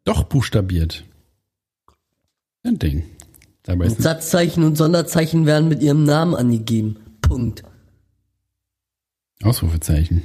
[0.05, 1.05] Doch buchstabiert.
[2.63, 3.05] Ein Ding.
[3.63, 6.97] Dabei Und Satzzeichen und Sonderzeichen werden mit ihrem Namen angegeben.
[7.23, 7.63] Punkt.
[9.43, 10.23] Ausrufezeichen.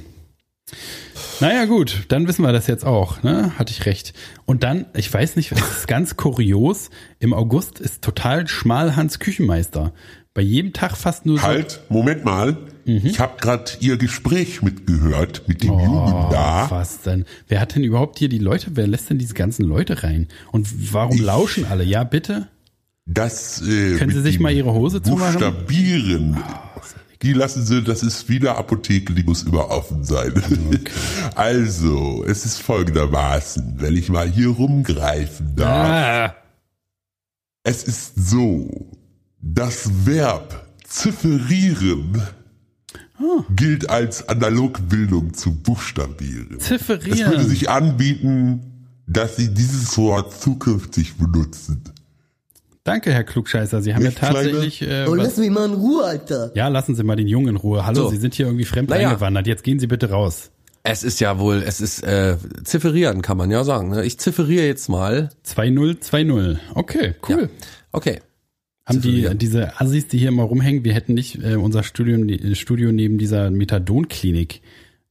[1.40, 3.58] Naja, gut, dann wissen wir das jetzt auch, ne?
[3.58, 4.12] Hatte ich recht.
[4.44, 9.94] Und dann, ich weiß nicht, es ist ganz kurios, im August ist total Schmalhans Küchenmeister.
[10.34, 11.42] Bei jedem Tag fast nur so.
[11.42, 12.56] Halt, Moment mal.
[12.84, 16.66] Ich habe gerade Ihr Gespräch mitgehört mit dem Jungen da.
[16.70, 17.24] Was denn?
[17.46, 20.28] Wer hat denn überhaupt hier die Leute, wer lässt denn diese ganzen Leute rein?
[20.50, 21.84] Und warum lauschen alle?
[21.84, 22.48] Ja, bitte?
[23.06, 25.34] Das äh, Können Sie sich mal Ihre Hose zumachen?
[25.34, 26.36] Buchstabieren.
[27.22, 30.32] Die lassen Sie, das ist wie eine Apotheke, die muss immer offen sein.
[31.34, 36.32] Also, es ist folgendermaßen, wenn ich mal hier rumgreifen darf.
[36.32, 36.34] Ah,
[37.62, 38.68] Es ist so,
[39.42, 42.22] das Verb zifferieren
[43.54, 46.56] gilt als Analogbildung zu buchstabieren.
[46.58, 47.46] Es würde zifferieren.
[47.48, 48.60] sich anbieten,
[49.06, 51.82] dass Sie dieses Wort zukünftig benutzen.
[52.82, 53.82] Danke, Herr Klugscheißer.
[53.82, 54.80] Sie haben Nicht, ja tatsächlich.
[54.82, 56.50] Äh, Oh, was, lass mich mal in Ruhe, Alter.
[56.54, 57.84] ja, lassen Sie mal den Jungen in Ruhe.
[57.84, 58.10] Hallo, So.
[58.10, 59.08] Sie sind hier irgendwie fremd Naja.
[59.08, 59.46] reingewandert.
[59.46, 60.50] Jetzt gehen Sie bitte raus.
[60.82, 63.90] Es ist ja wohl, es ist äh, zifferieren, kann man ja sagen.
[63.90, 64.02] Ne?
[64.06, 65.28] Ich zifferiere jetzt mal.
[65.46, 66.56] 2-0, 2-0.
[66.74, 67.50] Okay, cool.
[67.92, 68.20] Okay.
[68.90, 72.54] Haben die, diese Assis, die hier immer rumhängen, wir hätten nicht äh, unser Studio, äh,
[72.54, 74.60] Studio neben dieser Methadonklinik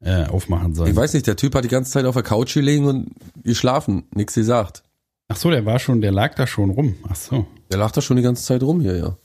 [0.01, 0.91] äh, aufmachen sollen.
[0.91, 3.11] Ich weiß nicht, der Typ hat die ganze Zeit auf der Couch gelegen und
[3.43, 4.83] geschlafen, nix gesagt.
[5.27, 6.95] Ach so, der war schon, der lag da schon rum.
[7.07, 7.45] Ach so.
[7.71, 9.17] Der lag da schon die ganze Zeit rum hier, ja.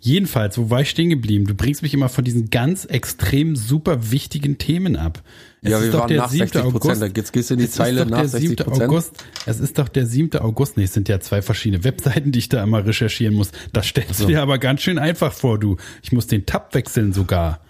[0.00, 1.46] Jedenfalls, wo war ich stehen geblieben?
[1.46, 5.22] Du bringst mich immer von diesen ganz extrem super wichtigen Themen ab.
[5.64, 6.48] Ja, wir waren der nach 7.
[6.48, 7.16] 60 Prozent.
[7.16, 8.64] Jetzt gehst du in die Es Zeile ist doch nach der 60 7.
[8.64, 8.90] Prozent.
[8.90, 9.24] August.
[9.46, 10.40] Es ist doch der 7.
[10.40, 10.76] August.
[10.76, 13.52] Nee, es sind ja zwei verschiedene Webseiten, die ich da immer recherchieren muss.
[13.72, 15.76] Das stellst du dir aber ganz schön einfach vor, du.
[16.02, 17.60] Ich muss den Tab wechseln sogar.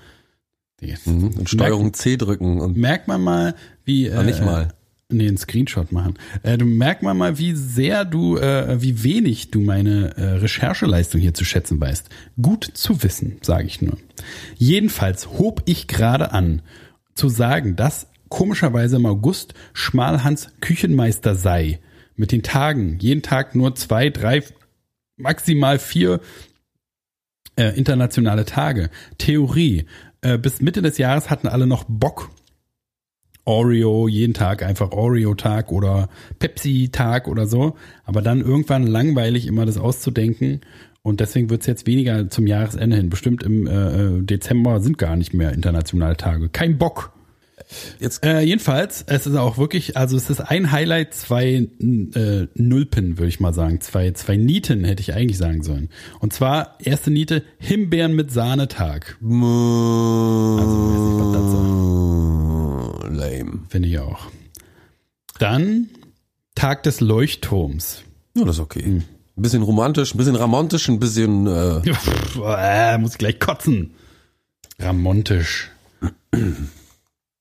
[1.05, 1.28] Mhm.
[1.38, 4.68] Und Steuerung C drücken und merkt man mal, wie äh, Ah, nicht mal.
[5.11, 6.14] Nee, einen Screenshot machen.
[6.42, 11.20] Äh, du merkt man mal, wie sehr du, äh, wie wenig du meine äh, Rechercheleistung
[11.20, 12.09] hier zu schätzen weißt.
[12.40, 13.98] Gut zu wissen, sage ich nur.
[14.57, 16.62] Jedenfalls hob ich gerade an,
[17.14, 21.81] zu sagen, dass komischerweise im August Schmalhans Küchenmeister sei.
[22.16, 22.98] Mit den Tagen.
[22.98, 24.42] Jeden Tag nur zwei, drei,
[25.16, 26.20] maximal vier
[27.57, 28.90] äh, internationale Tage.
[29.18, 29.87] Theorie.
[30.20, 32.31] Äh, bis Mitte des Jahres hatten alle noch Bock.
[33.44, 37.77] Oreo, jeden Tag einfach Oreo-Tag oder Pepsi-Tag oder so.
[38.05, 40.61] Aber dann irgendwann langweilig immer das auszudenken.
[41.03, 43.11] Und deswegen wird's jetzt weniger zum Jahresende hin.
[43.11, 46.49] Bestimmt im äh, äh, Dezember sind gar nicht mehr internationale Tage.
[46.49, 47.12] Kein Bock.
[47.99, 53.19] jetzt Äh, jedenfalls, es ist auch wirklich, also es ist ein Highlight, zwei äh, Nulpen,
[53.19, 53.81] würde ich mal sagen.
[53.81, 55.88] Zwei, zwei Nieten hätte ich eigentlich sagen sollen.
[56.21, 59.17] Und zwar, erste Niete, Himbeeren mit Sahnetag.
[59.21, 59.37] also,
[60.59, 61.53] weiß nicht, was das
[63.19, 63.61] lame.
[63.69, 64.31] Finde ich auch.
[65.41, 65.88] Dann
[66.55, 68.05] Tag des Leuchtturms.
[68.37, 69.03] Ja, das ist okay.
[69.37, 71.81] Ein bisschen romantisch, ein bisschen ramontisch, ein bisschen äh,
[72.95, 73.95] äh, muss ich gleich kotzen.
[74.79, 75.71] Ramontisch.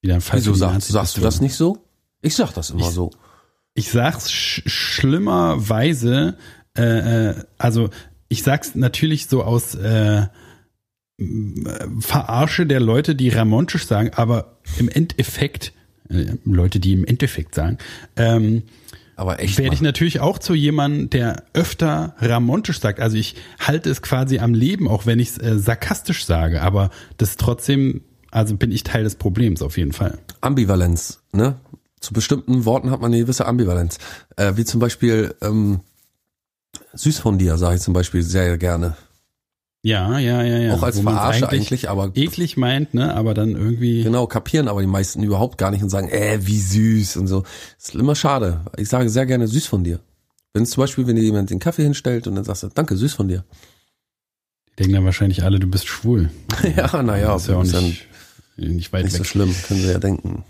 [0.02, 1.86] Wieder ein Fall Wieso sagst, sagst du das nicht so?
[2.22, 3.12] Ich sag das immer so.
[3.74, 6.38] Ich sag's sch schlimmerweise,
[6.78, 7.90] äh, äh, also
[8.28, 10.28] ich sag's natürlich so aus äh,
[12.00, 15.74] Verarsche der Leute, die Ramontisch sagen, aber im Endeffekt,
[16.10, 17.78] äh, Leute, die im Endeffekt sagen,
[18.16, 18.64] ähm,
[19.16, 23.00] Aber echt werde ich natürlich auch zu jemandem, der öfter ramontisch sagt.
[23.00, 26.90] Also ich halte es quasi am Leben, auch wenn ich es äh, sarkastisch sage, aber
[27.18, 30.18] das trotzdem, also bin ich Teil des Problems auf jeden Fall.
[30.42, 31.58] Ambivalenz, ne?
[32.00, 34.00] Zu bestimmten Worten hat man eine gewisse Ambivalenz.
[34.36, 35.82] Äh, wie zum Beispiel ähm,
[36.94, 38.96] süß von dir, sage ich zum Beispiel sehr gerne.
[39.84, 40.74] Ja, ja, ja, ja.
[40.74, 44.04] Auch als Wo Verarsche eigentlich, aber eklig meint, ne, aber dann irgendwie.
[44.04, 47.44] genau, kapieren aber die meisten überhaupt gar nicht und sagen, äh, wie süß und so.
[47.80, 48.62] ist immer schade.
[48.78, 50.00] Ich sage sehr gerne süß von dir.
[50.54, 53.14] Wenn zum Beispiel, wenn dir jemand den Kaffee hinstellt und dann sagst du, danke, süß
[53.14, 53.44] von dir.
[54.70, 56.30] Die denken dann wahrscheinlich alle, du bist schwul.
[56.76, 58.08] ja, naja, ist ja auch dann nicht,
[58.58, 59.28] nicht weit nicht so weg.
[59.28, 60.44] schlimm, können sie ja denken.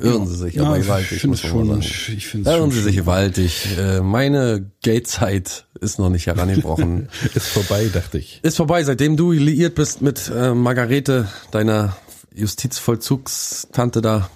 [0.00, 3.66] Irren sie sich, aber ja, gewaltig, ich finde schon, Irren sie sich gewaltig.
[3.78, 7.08] Äh, meine Gay-Zeit ist noch nicht herangebrochen.
[7.34, 8.40] Ist vorbei, dachte ich.
[8.42, 11.96] ist vorbei, seitdem du liiert bist mit äh, Margarete, deiner
[12.34, 14.30] Justizvollzugstante da,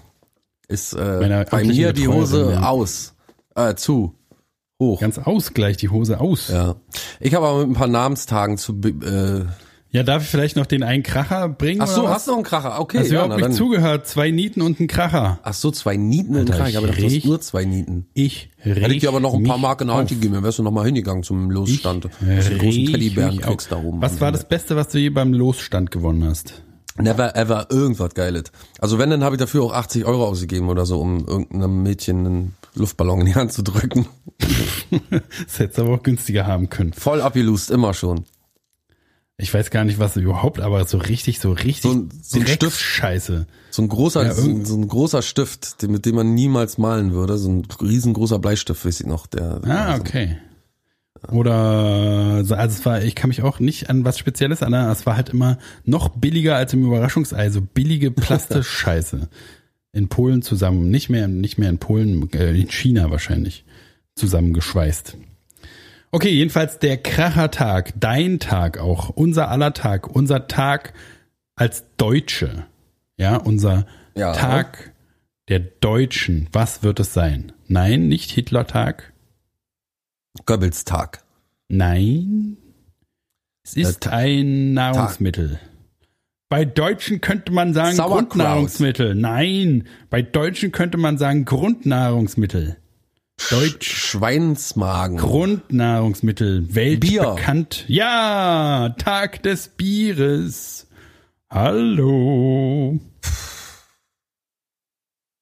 [0.68, 2.62] ist äh, bei mir die Hose ja.
[2.68, 3.14] aus,
[3.54, 4.14] äh, zu,
[4.80, 5.00] hoch.
[5.00, 6.48] Ganz aus gleich die Hose aus.
[6.48, 6.76] Ja.
[7.20, 8.78] Ich habe aber mit ein paar Namenstagen zu.
[8.80, 9.46] be-
[9.92, 11.80] Äh, darf ich vielleicht noch den einen Kracher bringen?
[11.82, 12.80] ach so, hast du noch einen Kracher?
[12.80, 14.06] Okay, Hast du ja, überhaupt nicht zugehört?
[14.06, 15.38] Zwei Nieten und ein Kracher.
[15.42, 16.68] Ach so, zwei Nieten und Alter, Kracher.
[16.70, 18.06] Ich habe ich gedacht, du hast nur zwei Nieten.
[18.14, 20.44] Ich Hätte ich dir aber noch ein paar mich Mark in die Hand gegeben, dann
[20.44, 22.04] wärst du noch mal hingegangen zum Losstand.
[22.04, 24.00] Du den großen Teddybären kriegst da oben.
[24.00, 26.62] Was war das Beste, was du je beim Losstand gewonnen hast?
[26.98, 28.44] Never ever irgendwas Geiles.
[28.78, 32.26] Also wenn, dann habe ich dafür auch 80 Euro ausgegeben oder so, um irgendeinem Mädchen
[32.26, 34.06] einen Luftballon in die Hand zu drücken.
[35.46, 36.92] Das hättest du aber auch günstiger haben können.
[36.92, 38.24] Voll abgelust, immer schon.
[39.42, 42.46] Ich weiß gar nicht, was überhaupt, aber so richtig, so richtig So ein- so ein
[42.46, 42.78] Stift.
[42.80, 43.46] Scheiße.
[43.70, 47.12] So ein großer, Ja, so, ein- so ein großer Stift, mit dem man niemals malen
[47.12, 47.36] würde.
[47.38, 49.26] So ein riesengroßer Bleistift, weiß ich noch.
[49.26, 50.38] Der, Ah, okay.
[51.30, 55.06] Oder, so- also es war, ich kann mich auch nicht an was Spezielles erinnern, es
[55.06, 59.28] war halt immer noch billiger als im Überraschungsei, so billige Plastikscheiße.
[59.94, 63.66] In Polen zusammen, nicht mehr, nicht mehr in Polen, äh, in China wahrscheinlich,
[64.14, 65.18] zusammengeschweißt.
[66.14, 70.92] Okay, jedenfalls der Krachertag, dein Tag auch, unser aller Tag, unser Tag
[71.54, 72.66] als Deutsche.
[73.16, 74.32] Ja, unser Ja.
[74.34, 74.92] Tag
[75.48, 76.48] der Deutschen.
[76.52, 77.52] Was wird es sein?
[77.66, 79.12] Nein, nicht Hitlertag.
[80.44, 81.22] Goebbels-Tag.
[81.68, 82.58] Nein.
[83.64, 85.60] Es ist Äh, ein Nahrungsmittel.
[86.50, 88.28] Bei Deutschen könnte man sagen Sauerkraut.
[88.30, 89.14] Grundnahrungsmittel.
[89.14, 92.76] Nein, bei Deutschen könnte man sagen Grundnahrungsmittel.
[93.50, 95.18] Deutsch Schweinsmagen.
[95.18, 97.84] Grundnahrungsmittel, weltbekannt.
[97.88, 100.86] Ja, Tag des Bieres.
[101.50, 102.98] Hallo.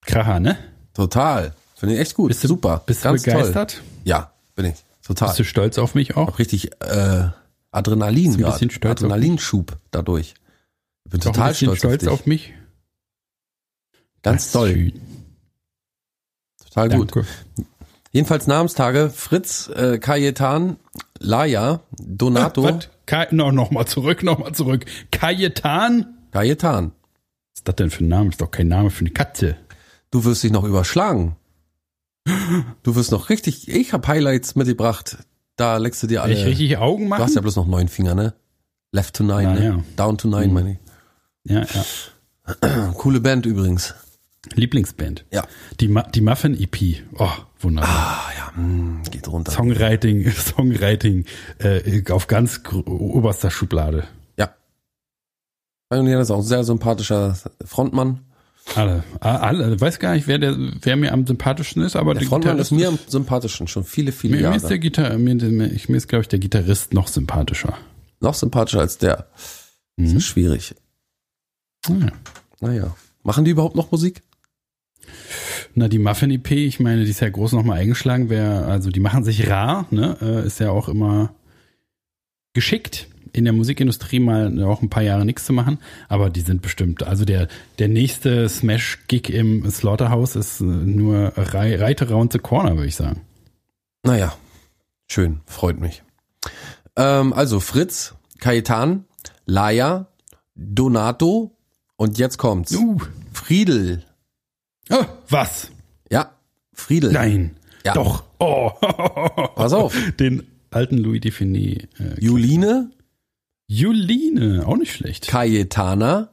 [0.07, 0.59] Kracher, ne?
[0.95, 1.55] Total.
[1.77, 2.29] Finde ich echt gut.
[2.29, 2.83] Bist du, Super.
[2.85, 3.75] Bist du Ganz begeistert?
[3.75, 3.83] Toll.
[4.05, 4.75] Ja, bin ich.
[5.05, 5.29] Total.
[5.29, 6.29] Bist du stolz auf mich auch?
[6.29, 7.29] Hab richtig äh,
[7.71, 9.07] Adrenalin du ein bisschen stolz auf?
[9.07, 10.35] Adrenalinschub dadurch.
[11.05, 12.27] Ich bin Auch ein total bisschen stolz, auf dich.
[12.27, 12.55] mich.
[14.23, 14.93] Ganz toll.
[16.65, 17.13] Total gut.
[18.13, 19.11] Jedenfalls Namenstage.
[19.11, 20.77] Fritz, äh, Kajetan,
[21.19, 22.79] Laia, Donato?
[23.07, 24.85] Ka no, noch mal zurück, noch mal zurück.
[25.11, 26.07] Kajetan?
[26.33, 26.93] Kajetan.
[27.53, 28.31] Was ist das denn für ein Name?
[28.31, 29.57] Ist doch kein Name für eine Katze.
[30.11, 31.37] Du wirst dich noch überschlagen.
[32.83, 35.19] Du wirst noch richtig, ich habe Highlights mitgebracht.
[35.57, 36.35] Da leckst du dir alle.
[36.35, 37.23] Ich richtig Augen du machen?
[37.23, 38.35] hast ja bloß noch neun Finger, ne?
[38.93, 39.65] Left to nine, Na ne?
[39.65, 39.79] ja.
[39.97, 40.53] Down to nine, Mhm.
[40.55, 40.79] meine
[41.45, 41.65] ja, ja.
[41.65, 42.11] ich.
[42.99, 43.95] Coole Band übrigens.
[44.55, 45.25] Lieblingsband.
[45.31, 45.47] Ja.
[45.81, 47.03] Die, Ma die Muffin EP.
[47.19, 47.91] Oh, wunderbar.
[47.91, 49.53] Ah, ja, mh, geht runter.
[49.53, 51.25] Songwriting, Songwriting
[51.59, 54.07] äh, auf ganz oberster Schublade.
[54.39, 54.55] Ja.
[55.91, 58.21] Pioneer ist auch ein sehr sympathischer Frontmann.
[58.77, 62.59] Alle, alle, weiß gar nicht, wer der, wer mir am sympathischsten ist, aber Der Frontmann
[62.59, 64.69] ist Gitarrist mir am sympathischen, schon viele, viele mir, mir ist Jahre.
[64.75, 67.77] der Gitar mir, mir, ist glaube ich der Gitarrist noch sympathischer.
[68.21, 69.29] Noch sympathischer als der.
[69.97, 70.17] Das Mhm.
[70.19, 70.75] ist schwierig.
[71.89, 72.13] Naja.
[72.61, 72.97] Naja.
[73.23, 74.23] Machen die überhaupt noch Musik?
[75.75, 79.01] Na, die Muffin EP, ich meine, die ist ja groß nochmal eingeschlagen, wer, also die
[79.01, 81.35] machen sich rar, ne, äh, ist ja auch immer
[82.53, 86.63] geschickt, in der Musikindustrie mal auch ein paar Jahre nichts zu machen, aber die sind
[86.63, 92.77] bestimmt, also der, der nächste Smash-Gig im Slaughterhouse ist äh, nur Reite Round the Corner,
[92.77, 93.21] würde ich sagen.
[94.03, 94.35] Naja.
[95.07, 95.41] Schön.
[95.47, 96.03] Freut mich.
[96.97, 99.05] Ähm, also Fritz, Kajetan,
[99.45, 100.07] Laia,
[100.55, 101.57] Donato
[101.97, 102.75] und jetzt kommt's.
[102.77, 102.99] Uh.
[103.33, 104.05] Friedel.
[104.91, 105.71] Oh, was?
[106.11, 106.35] Ja.
[106.73, 107.13] Friedel.
[107.13, 107.57] Nein.
[107.85, 107.95] Ja.
[107.95, 108.25] Doch.
[108.39, 108.71] Oh.
[109.55, 109.95] Pass auf.
[110.19, 111.89] Den alten Louis Defini.
[111.99, 112.91] Äh, Juline,
[113.67, 115.29] Juline, auch nicht schlecht.
[115.29, 116.31] Kajetana,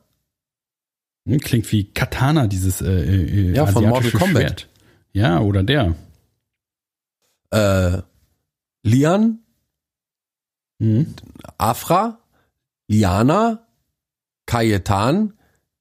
[1.28, 4.30] Hm, Klingt wie Katana, dieses äh, äh, Ja, von Mortal Kombat.
[4.42, 4.70] Schwert.
[5.14, 5.96] Ja, oder der.
[7.52, 8.02] äh,
[8.84, 9.40] Lian,
[10.80, 11.16] Mhm.
[11.58, 12.20] Afra,
[12.88, 13.66] Liana,
[14.46, 15.34] Kajetan,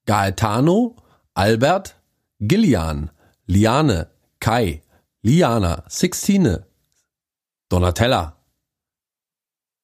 [0.06, 0.96] Gaetano,
[1.34, 1.95] Albert,
[2.40, 3.10] Gillian,
[3.46, 4.08] Liane,
[4.40, 4.82] Kai,
[5.22, 6.64] Liana, Sixtine,
[7.70, 8.36] Donatella,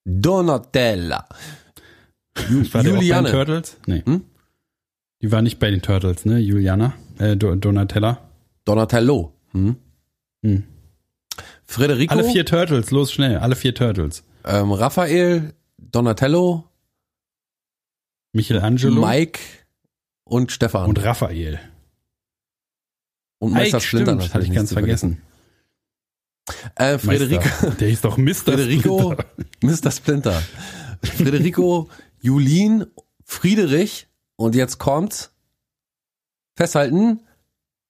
[0.04, 1.28] Donatella,
[2.48, 3.76] Ju War auch bei den Juliane, Turtles?
[3.86, 4.02] Nee.
[4.04, 4.24] Hm?
[5.20, 6.38] Die war nicht bei den Turtles, ne?
[6.38, 6.94] Juliana?
[7.18, 8.18] Äh, Do Donatella?
[8.64, 9.76] Donatello, hm?
[10.44, 10.64] Hm.
[11.64, 14.24] Federico, Alle vier Turtles, los schnell, alle vier Turtles.
[14.44, 16.64] ähm, Raphael, Donatello,
[18.32, 19.40] Michelangelo Mike
[20.24, 20.88] und Stefan.
[20.88, 21.60] und Raphael.
[23.42, 25.20] Und Meister Ike, Splinter stimmt, hatte ich ganz zu vergessen.
[26.76, 27.70] Äh, Frederico.
[27.80, 28.34] Der hieß doch Mr.
[28.56, 29.16] Splinter.
[29.60, 29.90] Mr.
[29.90, 30.42] Splinter.
[31.02, 31.88] Federico,
[32.20, 32.86] Julien,
[33.24, 35.32] Friederich und jetzt kommt's.
[36.54, 37.18] Festhalten.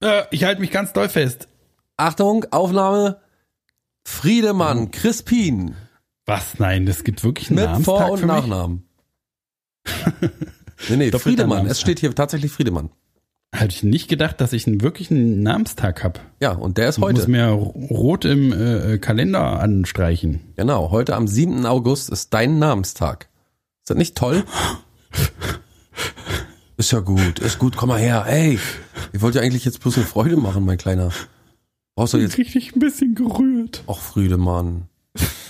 [0.02, 1.48] Äh, ich halte mich ganz doll fest.
[1.98, 3.20] Achtung, Aufnahme.
[4.06, 5.76] Friedemann, Crispin.
[6.24, 6.58] Was?
[6.60, 8.24] Nein, das gibt wirklich einen Mit Namenstag Vor- und?
[8.24, 8.88] Nachnamen.
[10.88, 11.66] nee, nee, Friedemann.
[11.66, 12.88] Es steht hier tatsächlich Friedemann.
[13.54, 16.20] Hätte ich nicht gedacht, dass ich einen wirklichen Namenstag hab.
[16.40, 17.30] Ja, und der ist Ich muss heute.
[17.30, 20.40] mir rot im äh, Kalender anstreichen.
[20.56, 21.66] Genau, heute am 7.
[21.66, 23.28] August ist dein Namenstag.
[23.82, 24.44] Ist das nicht toll?
[26.78, 28.24] Ist ja gut, ist gut, komm mal her.
[28.26, 28.58] Ey,
[29.12, 31.12] ich wollte dir eigentlich jetzt bloß eine Freude machen, mein Kleiner.
[31.94, 33.84] Brauchst du jetzt richtig ein bisschen gerührt.
[33.86, 34.88] Och, Friedemann.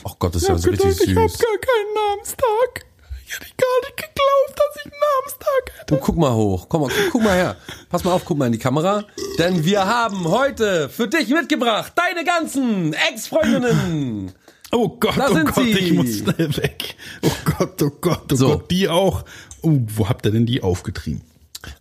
[0.04, 1.38] Ach Gott, das ist ja so richtig ich hab süß.
[1.38, 2.84] gar keinen Namenstag.
[3.32, 5.94] Ich hätte gar nicht geglaubt, dass ich einen Namenstag hätte.
[5.94, 6.66] Du guck mal hoch.
[6.68, 7.56] Komm mal, guck, guck mal her.
[7.88, 9.04] Pass mal auf, guck mal in die Kamera.
[9.38, 14.32] Denn wir haben heute für dich mitgebracht deine ganzen Ex-Freundinnen.
[14.70, 15.70] Oh Gott, Da oh sind Gott, sie.
[15.72, 16.96] ich muss schnell weg.
[17.22, 18.48] Oh Gott, oh Gott, oh So.
[18.48, 19.24] Gott, die auch.
[19.62, 21.22] Oh, wo habt ihr denn die aufgetrieben?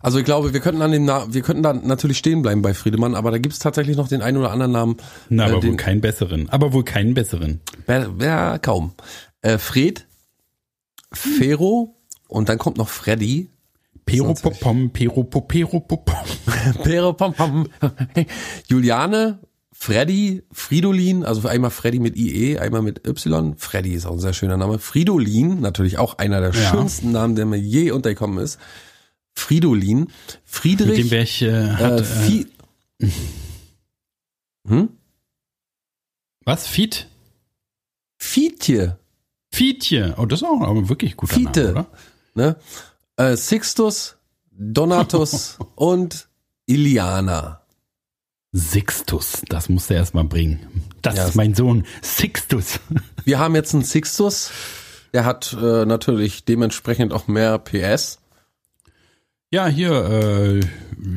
[0.00, 2.72] Also ich glaube, wir könnten an dem Na wir könnten da natürlich stehen bleiben bei
[2.72, 4.96] Friedemann, aber da gibt es tatsächlich noch den einen oder anderen Namen.
[5.28, 6.48] Na, aber äh, wohl keinen besseren.
[6.50, 7.60] Aber wohl keinen besseren.
[7.88, 8.92] ja, ja, kaum.
[9.40, 10.06] Äh, Fred,
[11.16, 11.96] Fero
[12.28, 13.48] und dann kommt noch Freddy.
[14.04, 16.04] Peropopom, Peropopom.
[16.82, 17.68] Pero pom pom.
[18.68, 19.38] Juliane,
[19.72, 23.54] Freddy, Fridolin, also einmal Freddy mit IE, einmal mit Y.
[23.56, 24.78] Freddy ist auch ein sehr schöner Name.
[24.78, 26.70] Fridolin, natürlich auch einer der Ja.
[26.70, 28.58] schönsten Namen, der mir je untergekommen ist.
[29.34, 32.44] Fridolin, Mit Friedrich, dem wäre ich, äh, hat, äh,
[33.00, 33.08] äh,
[34.68, 34.88] hm?
[36.44, 36.66] was?
[36.66, 37.08] Fiet?
[38.18, 38.98] Fietje,
[39.52, 40.14] Fietje.
[40.16, 41.60] Oh, das ist auch aber wirklich guter Fiete.
[41.64, 41.86] Name, oder?
[42.34, 42.56] ne?
[43.16, 44.16] Äh, Sixtus,
[44.50, 46.28] Donatus und
[46.66, 47.60] Iliana.
[48.54, 50.82] Sixtus, das musst du erst mal bringen.
[51.02, 51.26] Das Ja.
[51.28, 52.80] ist mein Sohn, Sixtus.
[53.24, 54.50] Wir haben jetzt einen Sixtus,
[55.14, 58.18] der hat äh, natürlich dementsprechend auch mehr PS.
[59.50, 60.60] Ja, hier, äh,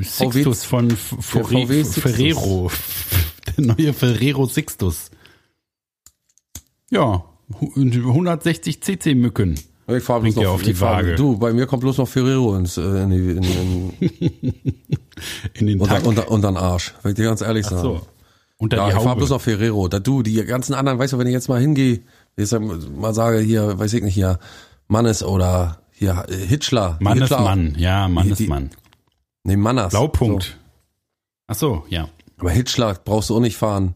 [0.04, 2.04] Sixtus von F- Fore- VW Sixtus.
[2.04, 2.72] Ferrero.
[3.58, 5.10] Der neue Ferrero Sixtus.
[6.90, 9.56] Ja, 160 cc Mücken.
[9.88, 11.16] Ich fahr Bringt ja auf die fahr- Waage.
[11.16, 14.54] Du, bei mir kommt bloß noch Ferrero ins, äh, in, die, in, in,
[15.54, 17.82] In den unter, unter, unter den Arsch, will ich dir ganz ehrlich sagen.
[17.82, 18.02] so.
[18.58, 19.18] Unter Ja, die ich fahr Haube.
[19.20, 19.88] bloß noch Ferrero.
[19.88, 22.02] Da du, die ganzen anderen, weißt du, wenn ich jetzt mal hingehe,
[22.36, 24.40] ich sag, mal sage hier, weiß ich nicht, hier,
[24.88, 26.98] Mannes oder hier, äh, Hitchler.
[27.00, 27.76] Mann ist Hitchler, Mann.
[27.78, 28.72] Ja, Mann Die- ist Mann.
[29.44, 29.92] Nee, Manners.
[29.92, 30.44] Blaupunkt.
[30.44, 30.52] So.
[31.48, 32.10] Ach so, ja.
[32.38, 33.94] Aber Hitchler brauchst du auch nicht fahren.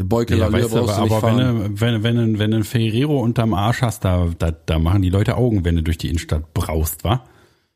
[0.00, 3.20] Der Beukeler ja weißt du, aber, aber wenn du, wenn, wenn, wenn du ein Ferrero
[3.20, 6.54] unterm Arsch hast, da, da, da machen die Leute Augen, wenn du durch die Innenstadt
[6.54, 7.22] braust, wa?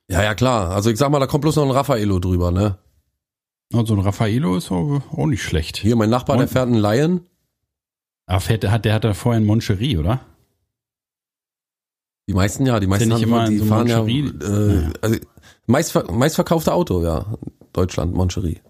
[0.08, 0.70] Ja, ja, klar.
[0.70, 2.78] Also ich sag mal, da kommt bloß noch ein Raffaello drüber, ne?
[3.74, 5.76] Und so ein Raffaello ist auch, nicht schlecht.
[5.76, 7.20] Hier, mein Nachbar, der Und- fährt einen Lion.
[8.24, 10.20] Aber fährt, hat, der hat da vorher ein Moncherie, oder?
[12.26, 14.92] Die meisten ja, die meisten nicht haben, immer die so fahren ja, äh, Ja.
[15.02, 15.18] also
[15.66, 17.26] meist, meistverkaufte Auto, ja.
[17.74, 18.60] Deutschland, Moncherie.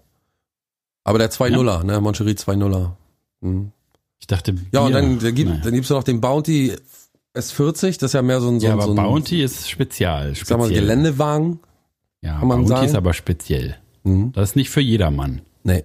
[1.05, 2.97] Aber der 2.0er, ne, Moncherie 2.0er.
[3.45, 3.71] Hm.
[4.19, 5.01] Ich dachte, Ja, und Bier.
[5.01, 5.61] dann, dann, gibt, Naja.
[5.63, 6.73] dann gibt's noch den Bounty
[7.35, 9.69] S40, das ist ja mehr so ein, so, ja, ein- aber so ein Bounty ist
[9.69, 10.31] spezial.
[10.31, 10.81] ich sag mal, speziell.
[10.83, 11.59] Geländewagen.
[12.21, 12.85] ja, kann man Bounty sagen.
[12.87, 13.75] ist aber speziell.
[14.03, 14.31] Hm.
[14.33, 15.41] Das ist nicht für jedermann.
[15.63, 15.83] Nee.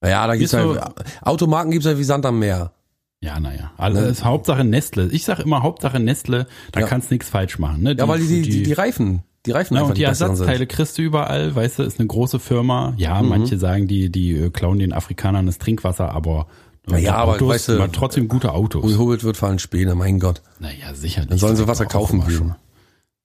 [0.00, 2.72] Naja, da gibt's Ist ja, Automarken gibt's ja wie Sand am Meer.
[3.20, 3.72] Ja, naja.
[3.78, 4.06] Also Ne?
[4.08, 5.08] ist Hauptsache Nestle.
[5.10, 6.86] Ich sag immer Hauptsache Nestle, da Ja.
[6.86, 7.82] kannst nichts falsch machen.
[7.82, 7.96] Ne?
[7.98, 10.66] Ja, weil die, die, die, die Reifen, die Reifen Ja, einfach und die besseren Ersatzteile
[10.66, 12.94] kriegst du überall, weißt du, ist eine große Firma.
[12.96, 13.28] Ja, Mhm.
[13.28, 16.46] manche sagen, die, die äh, klauen den Afrikanern das Trinkwasser, aber
[16.86, 18.52] Na ja, die aber Autos, weißt du, aber trotzdem gute.
[18.52, 18.84] Autos.
[18.86, 20.42] Gehobelt wird fallen Späne, mein Gott.
[20.60, 21.28] Naja, sicherlich.
[21.30, 22.54] Dann sollen sie Wasser kaufen schon.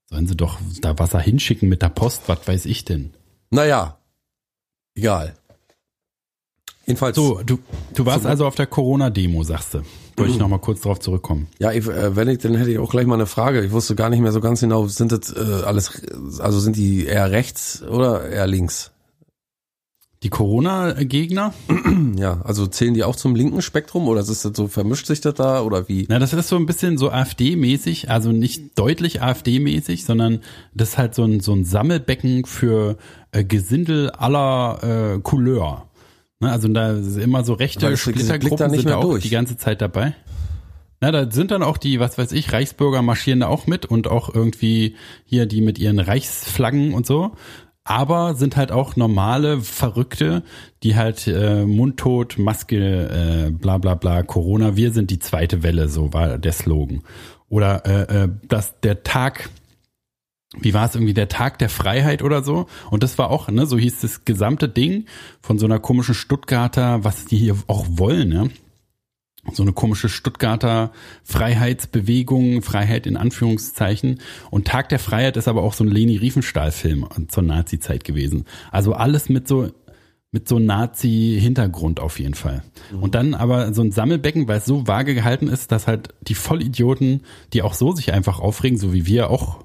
[0.09, 3.11] Sollen sie doch da Wasser hinschicken mit der Post, was weiß ich denn?
[3.51, 3.97] Naja,
[4.95, 5.35] egal.
[6.89, 7.59] Jedenfalls, So, du,
[7.95, 8.29] du warst So.
[8.29, 9.81] also auf der Corona-Demo, sagst du.
[10.17, 11.47] Wollte ich noch mal kurz drauf zurückkommen.
[11.59, 13.63] ja, ich, äh, wenn ich, dann hätte ich auch gleich mal eine Frage.
[13.63, 16.01] Ich wusste gar nicht mehr so ganz genau, sind das äh, alles,
[16.39, 18.91] also sind die eher rechts oder eher links?
[20.21, 21.53] Die Corona-Gegner,
[22.17, 25.35] Ja, also zählen die auch zum linken Spektrum oder ist das so, vermischt sich das
[25.35, 26.07] da oder wie?
[26.09, 30.41] na, das ist so ein bisschen so AfD-mäßig, also nicht deutlich AfD-mäßig, sondern
[30.73, 32.97] das ist halt so ein, so ein Sammelbecken für
[33.31, 35.85] äh, Gesindel aller äh, Couleur.
[36.39, 39.23] Ne, also da ist immer so rechte Splittergruppen sind auch durch.
[39.23, 40.15] die ganze Zeit dabei.
[41.01, 44.07] Na, da sind dann auch die, was weiß ich, Reichsbürger marschieren da auch mit und
[44.07, 47.31] auch irgendwie hier die mit ihren Reichsflaggen und so.
[47.83, 50.43] Aber sind halt auch normale Verrückte,
[50.83, 55.89] die halt äh, Mundtot, Maske, äh, bla bla bla, Corona, wir sind die zweite Welle,
[55.89, 57.01] so war der Slogan.
[57.47, 59.49] Oder äh, äh, dass der Tag
[60.57, 62.67] wie war es irgendwie der Tag der Freiheit oder so?
[62.89, 65.05] Und das war auch ne so hieß das gesamte Ding
[65.41, 68.49] von so einer komischen Stuttgarter was die hier auch wollen ne?
[69.53, 70.91] So eine komische Stuttgarter
[71.23, 74.19] Freiheitsbewegung Freiheit in Anführungszeichen.
[74.51, 78.45] Und Tag der Freiheit ist aber auch so ein Leni Riefenstahl Film zur Nazi-Zeit gewesen.
[78.69, 79.71] Also alles mit so
[80.31, 82.61] mit so Nazi-Hintergrund auf jeden Fall.
[83.01, 86.35] Und dann aber so ein Sammelbecken, weil es so vage gehalten ist, dass halt die
[86.35, 87.21] Vollidioten,
[87.53, 89.63] die auch so sich einfach aufregen, so wie wir auch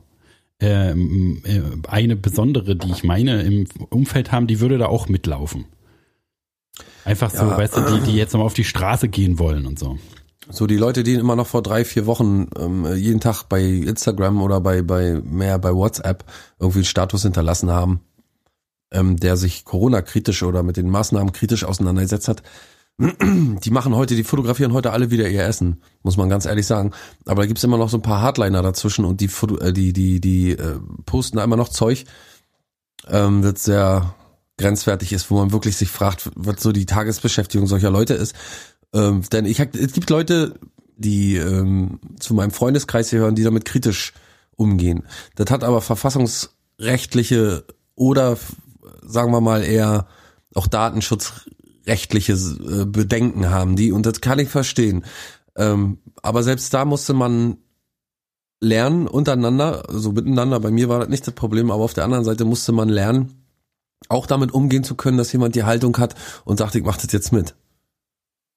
[0.61, 0.95] äh,
[1.89, 5.67] eine besondere, die ich meine, im Umfeld haben, die würde da auch mitlaufen.
[7.05, 7.57] Einfach so, Ja.
[7.57, 9.99] weißt du, die, die jetzt nochmal auf die Straße gehen wollen und so.
[10.51, 14.43] So die Leute, die immer noch vor drei, vier Wochen ähm, jeden Tag bei Instagram
[14.43, 16.25] oder bei, bei mehr bei WhatsApp
[16.59, 18.01] irgendwie einen Status hinterlassen haben,
[18.93, 22.43] ähm, der sich Corona-kritisch oder mit den Maßnahmen kritisch auseinandergesetzt hat,
[22.99, 26.93] die machen heute, die fotografieren heute alle wieder ihr Essen, muss man ganz ehrlich sagen.
[27.27, 29.31] Aber da gibt's immer noch so ein paar Hardliner dazwischen und die,
[29.61, 32.05] äh, die, die, die äh, posten immer noch Zeug,
[33.09, 34.15] ähm, das sehr
[34.59, 38.37] grenzwertig ist, wo man wirklich sich fragt, was so die Tagesbeschäftigung solcher Leute ist.
[38.93, 40.55] Ähm, denn ich hab, es gibt Leute,
[40.97, 44.13] die ähm, zu meinem Freundeskreis hier hören, die damit kritisch
[44.55, 45.03] umgehen.
[45.35, 47.65] Das hat aber verfassungsrechtliche
[47.97, 48.39] oder
[49.03, 50.07] sagen wir mal eher
[50.55, 51.54] auch datenschutzrechtliche
[51.87, 55.05] äh, Bedenken haben die und das kann ich verstehen.
[55.57, 57.59] Ähm, aber selbst da musste man
[58.61, 60.61] lernen untereinander, so miteinander.
[60.61, 63.45] Bei mir war das nicht das Problem, aber auf der anderen Seite musste man lernen,
[64.09, 67.13] auch damit umgehen zu können, dass jemand die Haltung hat und sagt, ich mach das
[67.13, 67.55] jetzt mit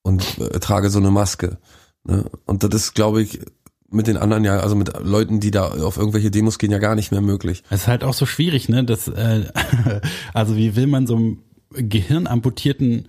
[0.01, 1.57] und äh, trage so eine Maske.
[2.03, 2.25] Ne?
[2.45, 3.41] Und das ist, glaube ich,
[3.89, 6.95] mit den anderen ja, also mit Leuten, die da auf irgendwelche Demos gehen, ja gar
[6.95, 7.63] nicht mehr möglich.
[7.69, 8.83] Es ist halt auch so schwierig, ne?
[8.83, 9.45] Das, äh,
[10.33, 11.37] also wie will man so
[11.71, 13.07] Gehirnamputierten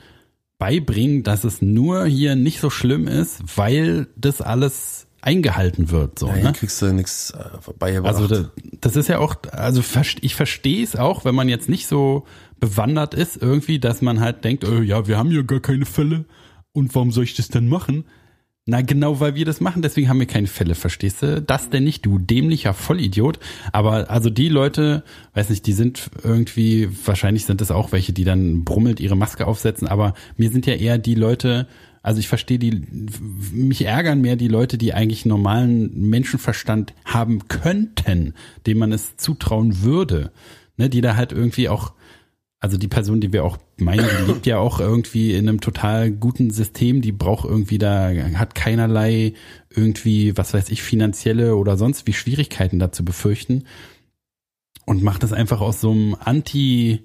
[0.58, 6.28] beibringen, dass es nur hier nicht so schlimm ist, weil das alles eingehalten wird, so,
[6.28, 6.52] Ja, ne?
[6.52, 8.14] kriegst du nichts äh, beigebracht.
[8.14, 8.46] Also das,
[8.80, 9.82] das ist ja auch, also
[10.20, 12.24] ich verstehe es auch, wenn man jetzt nicht so
[12.60, 16.24] bewandert ist, irgendwie, dass man halt denkt, äh, ja, wir haben ja gar keine Fälle
[16.72, 18.04] und warum soll ich das denn machen?
[18.70, 21.40] Na genau, weil wir das machen, deswegen haben wir keine Fälle, verstehst du?
[21.40, 23.38] Das denn nicht, du dämlicher Vollidiot.
[23.72, 28.24] Aber also die Leute, weiß nicht, die sind irgendwie, wahrscheinlich sind es auch welche, die
[28.24, 31.66] dann brummelt ihre Maske aufsetzen, aber mir sind ja eher die Leute,
[32.02, 32.82] also ich verstehe die,
[33.52, 38.34] mich ärgern mehr die Leute, die eigentlich normalen Menschenverstand haben könnten,
[38.66, 40.30] dem man es zutrauen würde,
[40.76, 41.94] ne, die da halt irgendwie auch,
[42.60, 46.10] also die Person, die wir auch meinen, die lebt ja auch irgendwie in einem total
[46.10, 49.34] guten System, die braucht irgendwie da, hat keinerlei
[49.70, 53.64] irgendwie, was weiß ich, finanzielle oder sonst wie Schwierigkeiten da zu befürchten
[54.86, 57.04] und macht das einfach aus so einem Anti,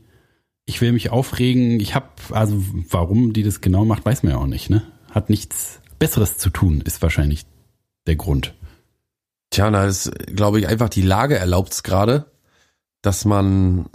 [0.66, 4.40] ich will mich aufregen, ich hab, also warum die das genau macht, weiß man ja
[4.40, 4.84] auch nicht, ne?
[5.12, 7.46] Hat nichts Besseres zu tun, ist wahrscheinlich
[8.08, 8.56] der Grund.
[9.52, 12.32] Tja, na, das glaube ich einfach die Lage erlaubt es gerade,
[13.04, 13.86] dass man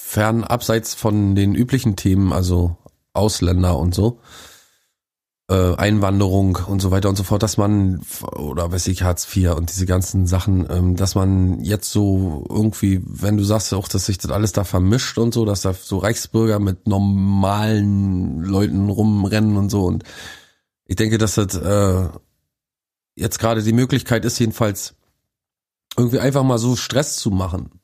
[0.00, 2.76] fern abseits von den üblichen Themen, also
[3.12, 4.20] Ausländer und so,
[5.50, 8.00] äh, Einwanderung und so weiter und so fort, dass man
[8.36, 13.02] oder weiß ich Hartz IV und diese ganzen Sachen, ähm, dass man jetzt so irgendwie,
[13.04, 15.98] wenn du sagst auch, dass sich das alles da vermischt und so, dass da so
[15.98, 20.04] Reichsbürger mit normalen Leuten rumrennen und so und
[20.86, 22.08] ich denke, dass das äh,
[23.14, 24.94] jetzt gerade die Möglichkeit ist, jedenfalls
[25.98, 27.77] irgendwie einfach mal so Stress zu machen.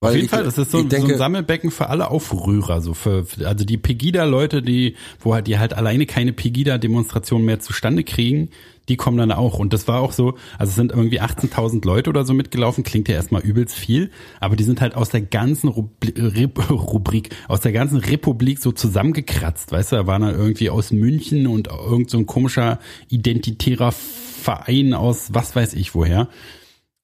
[0.00, 2.92] Auf jeden ich, Fall, das ist so, denke, so ein Sammelbecken für alle Aufrührer, so
[2.92, 8.50] für, also die Pegida-Leute, die, wo halt die halt alleine keine Pegida-Demonstration mehr zustande kriegen,
[8.90, 9.58] die kommen dann auch.
[9.58, 13.08] Und das war auch so, also es sind irgendwie 18.000 Leute oder so mitgelaufen, klingt
[13.08, 17.62] ja erstmal übelst viel, aber die sind halt aus der ganzen Rubri Rep- Rubrik, aus
[17.62, 22.10] der ganzen Republik so zusammengekratzt, weißt du, da waren dann irgendwie aus München und irgend
[22.10, 26.28] so ein komischer identitärer Verein aus was weiß ich woher.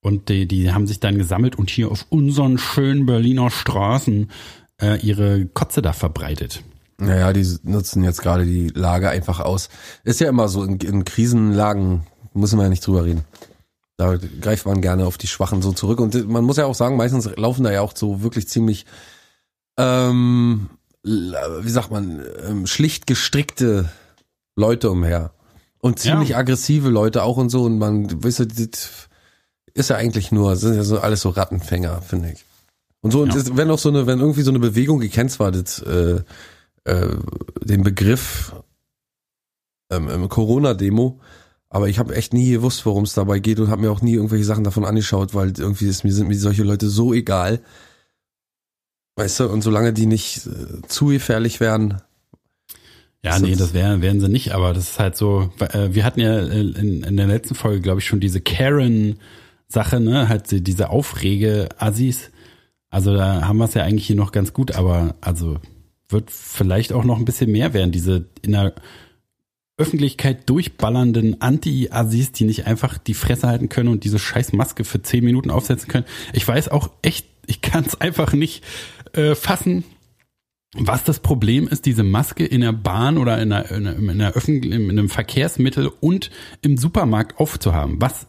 [0.03, 4.31] Und die, die haben sich dann gesammelt und hier auf unseren schönen Berliner Straßen
[4.81, 6.63] äh, ihre Kotze da verbreitet.
[6.99, 9.69] Naja, die nutzen jetzt gerade die Lage einfach aus.
[10.05, 13.23] Ist ja immer so, in, in Krisenlagen müssen wir ja nicht drüber reden.
[13.97, 16.01] Da greift man gerne auf die Schwachen so zurück.
[16.01, 18.87] Und man muss ja auch sagen, meistens laufen da ja auch so wirklich ziemlich,
[19.79, 20.69] ähm,
[21.05, 23.89] wie sagt man, ähm, schlicht gestrickte
[24.57, 25.33] Leute umher.
[25.79, 26.39] Und ziemlich Ja.
[26.39, 27.65] aggressive Leute auch und so.
[27.65, 29.09] Und man, weißt du, das
[29.75, 32.45] ist ja eigentlich nur, sind ja so alles so Rattenfänger, finde ich.
[33.01, 33.35] Und so, und Ja.
[33.35, 35.01] das, wenn auch so eine, wenn irgendwie so eine Bewegung
[35.53, 36.21] das, äh,
[36.85, 37.17] äh,
[37.63, 38.55] den Begriff
[39.91, 41.21] ähm, ähm, Corona-Demo,
[41.69, 44.15] aber ich habe echt nie gewusst, worum es dabei geht und habe mir auch nie
[44.15, 47.61] irgendwelche Sachen davon angeschaut, weil irgendwie ist mir sind mir solche Leute so egal.
[49.17, 52.01] Weißt du, und solange die nicht äh, zu gefährlich werden.
[53.25, 56.21] Ja, nee, das wären, wären sie nicht, aber das ist halt so, äh, wir hatten
[56.21, 58.41] ja äh, in, in der letzten Folge, glaube ich, schon diese
[59.73, 62.31] Karen-Sache, ne, halt diese Aufrege-Assis.
[62.91, 65.57] Also da haben wir es ja eigentlich hier noch ganz gut, aber also
[66.09, 68.75] wird vielleicht auch noch ein bisschen mehr werden, diese in der
[69.79, 75.01] Öffentlichkeit durchballernden Anti-Assis, die nicht einfach die Fresse halten können und diese scheiß Maske für
[75.01, 76.05] zehn Minuten aufsetzen können.
[76.35, 78.63] Ich weiß auch echt, ich kann es einfach nicht
[79.15, 79.85] äh, fassen,
[80.75, 84.11] was das Problem ist, diese Maske in der Bahn oder in, einer, in, einer, in,
[84.11, 88.01] einer Öffentlich in einem Verkehrsmittel und im Supermarkt aufzuhaben.
[88.01, 88.27] Was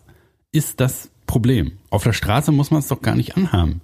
[0.51, 1.79] ist das Problem?
[1.89, 3.81] Auf der Straße muss man es doch gar nicht anhaben.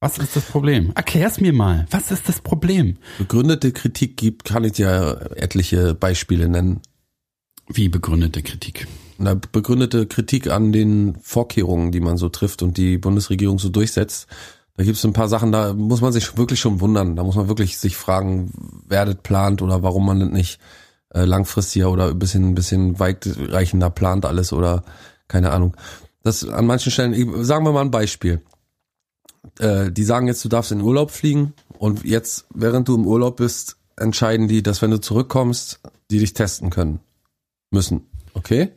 [0.00, 0.92] Was ist das Problem?
[0.94, 1.84] Erklär's mir mal.
[1.90, 2.96] Was ist das Problem?
[3.18, 6.80] Begründete Kritik gibt, kann ich dir etliche Beispiele nennen.
[7.66, 8.88] Wie begründete Kritik?
[9.18, 14.26] Na, begründete Kritik an den Vorkehrungen, die man so trifft und die Bundesregierung so durchsetzt.
[14.78, 17.14] Da gibt es ein paar Sachen, da muss man sich wirklich schon wundern.
[17.14, 18.52] Da muss man wirklich sich fragen,
[18.86, 20.60] wer das plant oder warum man das nicht
[21.12, 24.82] äh, langfristiger oder ein bisschen, ein bisschen weitreichender plant alles oder
[25.28, 25.76] keine Ahnung.
[26.22, 28.42] Das an manchen Stellen, sagen wir mal ein Beispiel
[29.58, 33.36] äh, die sagen jetzt, du darfst in Urlaub fliegen und jetzt, während du im Urlaub
[33.36, 37.00] bist, entscheiden die, dass wenn du zurückkommst, die dich testen können
[37.70, 38.06] müssen.
[38.34, 38.70] Okay?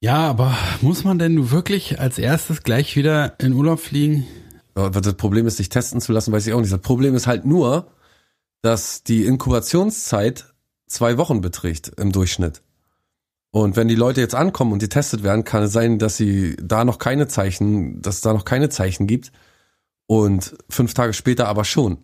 [0.00, 4.26] Ja, aber muss man denn wirklich als erstes gleich wieder in Urlaub fliegen?
[4.74, 6.72] Das Problem ist, dich testen zu lassen, weiß ich auch nicht.
[6.72, 7.88] Das Problem ist halt nur,
[8.62, 10.54] dass die Inkubationszeit
[10.86, 12.62] zwei Wochen beträgt im Durchschnitt.
[13.52, 16.84] Und wenn die Leute jetzt ankommen und getestet werden, kann es sein, dass sie da
[16.84, 19.32] noch keine Zeichen, dass es da noch keine Zeichen gibt
[20.06, 21.98] und fünf Tage später aber schon.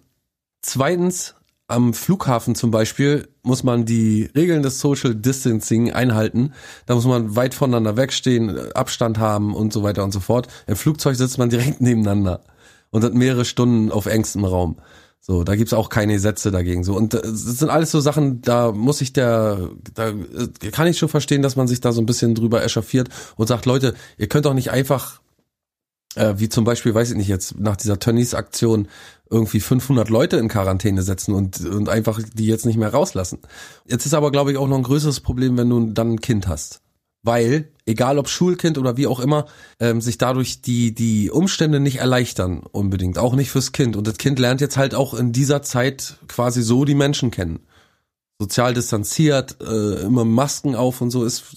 [0.62, 1.36] Zweitens,
[1.68, 6.52] am Flughafen zum Beispiel muss man die Regeln des Social Distancing einhalten.
[6.86, 10.48] Da muss man weit voneinander wegstehen, Abstand haben und so weiter und so fort.
[10.66, 12.42] Im Flugzeug sitzt man direkt nebeneinander
[12.90, 14.76] und hat mehrere Stunden auf engstem Raum.
[15.28, 16.84] So, da gibt's auch keine Sätze dagegen.
[16.84, 20.12] So und das sind alles so Sachen, da muss ich der, da
[20.70, 23.66] kann ich schon verstehen, dass man sich da so ein bisschen drüber echauffiert und sagt,
[23.66, 25.20] Leute, ihr könnt doch nicht einfach
[26.14, 28.86] äh, wie zum Beispiel, weiß ich nicht, jetzt nach dieser Tönnies-Aktion
[29.28, 33.40] irgendwie 500 Leute in Quarantäne setzen und, und einfach die jetzt nicht mehr rauslassen.
[33.84, 36.46] Jetzt ist aber, glaube ich, auch noch ein größeres Problem, wenn du dann ein Kind
[36.46, 36.82] hast.
[37.26, 39.46] Weil, egal ob Schulkind oder wie auch immer,
[39.80, 43.96] ähm, sich dadurch die, die Umstände nicht erleichtern unbedingt, auch nicht fürs Kind.
[43.96, 47.60] Und das Kind lernt jetzt halt auch in dieser Zeit quasi so die Menschen kennen.
[48.38, 51.56] Sozial distanziert, äh, immer Masken auf und so ist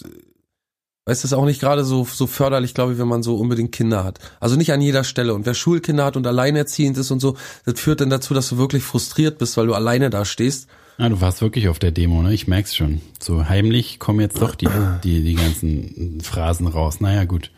[1.09, 4.03] Weißt du, auch nicht gerade so, so förderlich, glaube ich, wenn man so unbedingt Kinder
[4.03, 4.19] hat.
[4.39, 5.33] Also nicht an jeder Stelle.
[5.33, 8.59] Und wer Schulkinder hat und alleinerziehend ist und so, das führt dann dazu, dass du
[8.59, 10.69] wirklich frustriert bist, weil du alleine da stehst.
[10.99, 12.33] Ja, du warst wirklich auf der Demo, ne?
[12.33, 13.01] Ich merk's schon.
[13.21, 14.67] So heimlich kommen jetzt doch die,
[15.03, 16.99] die, die ganzen Phrasen raus.
[16.99, 17.51] Naja, gut.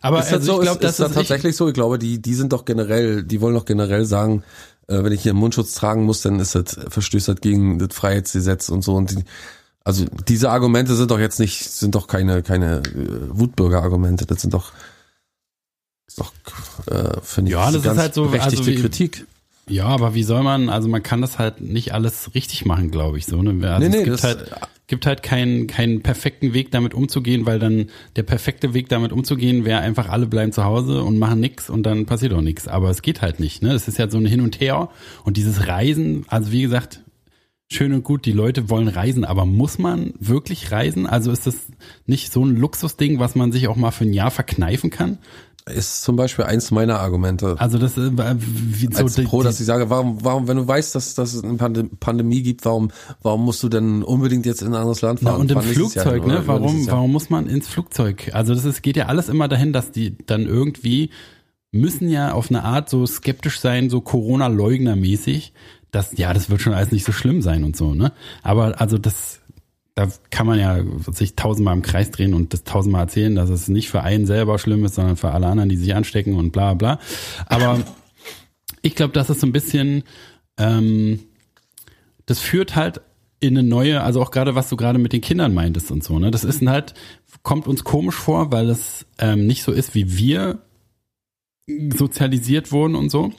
[0.00, 1.68] Aber ist das also so, ich glaube, das ist, ist das tatsächlich so.
[1.68, 4.44] Ich glaube, die, die sind doch generell, die wollen doch generell sagen,
[4.88, 7.94] äh, wenn ich hier einen Mundschutz tragen muss, dann ist das verstößt das gegen das
[7.94, 8.94] Freiheitsgesetz und so.
[8.94, 9.24] Und die,
[9.84, 14.54] also diese Argumente sind doch jetzt nicht, sind doch keine, keine äh, Wutbürger-Argumente, das sind
[14.54, 14.72] doch,
[16.06, 16.32] ist doch
[16.90, 19.26] äh, finde ich, ja, das ist halt so berechtigte also wie, Kritik.
[19.68, 23.18] Ja, aber wie soll man, also man kann das halt nicht alles richtig machen, glaube
[23.18, 23.50] ich, so, ne?
[23.68, 24.50] Also nee, nee, es gibt halt,
[24.86, 27.86] gibt halt keinen, keinen perfekten Weg damit umzugehen, weil dann
[28.16, 31.84] der perfekte Weg damit umzugehen wäre einfach alle bleiben zu Hause und machen nix und
[31.84, 32.68] dann passiert auch nichts.
[32.68, 33.72] Aber es geht halt nicht, ne?
[33.72, 34.90] Es ist ja so ein Hin und Her
[35.24, 37.00] und dieses Reisen, also wie gesagt,
[37.72, 41.06] schön und gut, die Leute wollen reisen, aber muss man wirklich reisen?
[41.06, 41.56] Also ist das
[42.06, 45.18] nicht so ein Luxusding, was man sich auch mal für ein Jahr verkneifen kann?
[45.66, 47.56] Ist zum Beispiel eins meiner Argumente.
[47.58, 50.94] Also das äh, wie so Als Pro, dass ich sage, warum, warum, wenn du weißt,
[50.94, 52.90] dass, dass es eine Pandemie gibt, warum,
[53.22, 55.34] warum musst du denn unbedingt jetzt in ein anderes Land fahren?
[55.36, 56.46] Na, und im Flugzeug, Jahr, ne?
[56.46, 58.30] Warum, warum muss man ins Flugzeug?
[58.34, 61.08] Also das ist, geht ja alles immer dahin, dass die dann irgendwie
[61.72, 65.52] müssen ja auf eine Art so skeptisch sein, so Corona-Leugner-mäßig,
[65.90, 68.12] das, ja, das wird schon alles nicht so schlimm sein und so, ne?
[68.42, 69.40] Aber also das,
[69.94, 70.82] da kann man ja
[71.12, 74.58] sich tausendmal im Kreis drehen und das tausendmal erzählen, dass es nicht für einen selber
[74.58, 76.98] schlimm ist, sondern für alle anderen, die sich anstecken und bla bla.
[77.46, 77.80] Aber
[78.82, 80.02] ich glaube, das ist so ein bisschen,
[80.58, 81.20] ähm,
[82.26, 83.00] das führt halt
[83.38, 86.18] in eine neue, also auch gerade was du gerade mit den Kindern meintest und so,
[86.18, 86.30] ne?
[86.30, 86.94] Das ist halt,
[87.42, 90.60] kommt uns komisch vor, weil es ähm, nicht so ist, wie wir
[91.96, 93.32] sozialisiert wurden und so.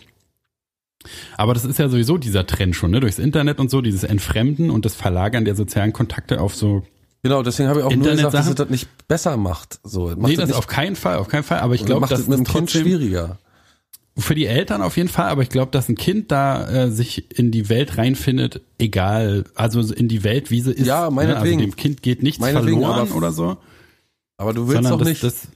[1.37, 2.99] Aber das ist ja sowieso dieser Trend schon, ne?
[2.99, 6.83] Durchs Internet und so, dieses Entfremden und das Verlagern der sozialen Kontakte auf so
[7.25, 9.79] Genau, deswegen habe ich auch nur gesagt, dass es das nicht besser macht.
[9.83, 11.57] So, macht nee, das, das auf keinen Fall, auf keinen Fall.
[11.57, 13.39] Aber ich glaube, das ist mit dem Kind schwieriger.
[14.15, 17.35] für die Eltern auf jeden Fall, aber ich glaube, dass ein Kind da äh, sich
[17.35, 20.85] in die Welt reinfindet, egal, also in die Welt, wie sie ist.
[20.85, 21.15] Ja, ne?
[21.15, 21.61] meinetwegen.
[21.61, 23.57] Also dem Kind geht nichts verloren oder so.
[24.37, 25.47] Aber du willst doch nicht, das,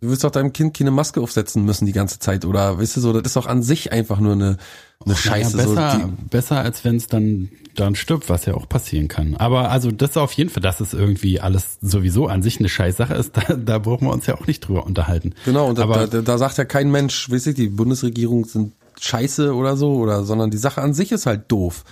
[0.00, 3.00] du willst doch deinem Kind keine Maske aufsetzen müssen die ganze Zeit oder weißt du
[3.00, 4.56] so, das ist doch an sich einfach nur eine,
[5.04, 5.56] eine Scheiße.
[5.56, 9.36] naja, besser, so, besser als wenn es dann dann stirbt, was ja auch passieren kann.
[9.36, 12.68] Aber also das ist auf jeden Fall, dass es irgendwie alles sowieso an sich eine
[12.68, 15.34] Scheißsache ist, da, da brauchen wir uns ja auch nicht drüber unterhalten.
[15.44, 18.72] genau, und da, Aber da, da sagt ja kein Mensch, weiß ich, die Bundesregierung sind
[19.00, 21.84] scheiße oder so, oder, sondern die Sache an sich ist halt doof.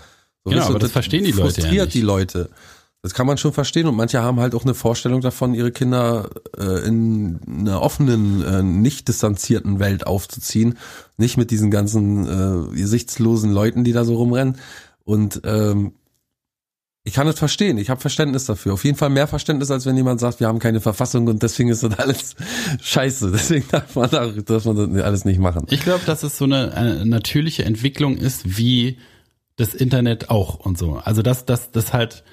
[0.45, 1.95] So, Genau, weißt du, aber das verstehen die Leute ja Frustriert nicht.
[1.95, 2.51] die Leute.
[3.03, 6.31] Das kann man schon verstehen und manche haben halt auch eine Vorstellung davon, ihre Kinder
[6.59, 10.77] äh, in einer offenen, äh, nicht distanzierten Welt aufzuziehen,
[11.17, 14.57] nicht mit diesen ganzen äh, gesichtslosen Leuten, die da so rumrennen.
[15.05, 15.93] Und ähm,
[17.09, 18.75] ich kann es verstehen, ich habe Verständnis dafür.
[18.75, 21.71] Auf jeden Fall mehr Verständnis, als wenn jemand sagt, wir haben keine Verfassung und deswegen
[21.71, 22.37] ist das alles
[22.83, 23.31] scheiße.
[23.33, 25.67] Deswegen darf man, da, darf man das alles nicht machen.
[25.71, 28.99] Ich glaube, dass es so eine, eine natürliche Entwicklung ist, wie
[29.57, 31.01] das Internet auch und so.
[31.03, 32.25] Also das, das, das halt,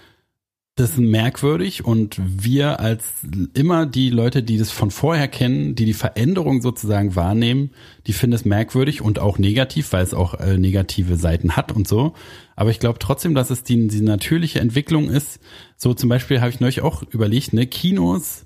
[0.76, 3.06] das ist merkwürdig und wir als
[3.54, 7.72] immer die Leute, die das von vorher kennen, die die Veränderung sozusagen wahrnehmen,
[8.08, 11.88] die finden es merkwürdig und auch negativ, weil es auch äh, negative Seiten hat und
[11.88, 12.14] so.
[12.58, 15.40] Aber ich glaube trotzdem, dass es die, die natürliche Entwicklung ist.
[15.78, 18.45] So zum Beispiel habe ich neulich auch überlegt, ne, Kinos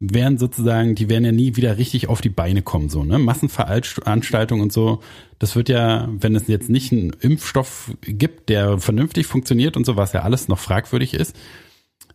[0.00, 3.18] werden sozusagen, die werden ja nie wieder richtig auf die Beine kommen, so, ne?
[3.18, 5.00] Massenveranstaltungen und so.
[5.38, 9.96] Das wird ja, wenn es jetzt nicht einen Impfstoff gibt, der vernünftig funktioniert und so,
[9.96, 11.34] was ja alles noch fragwürdig ist,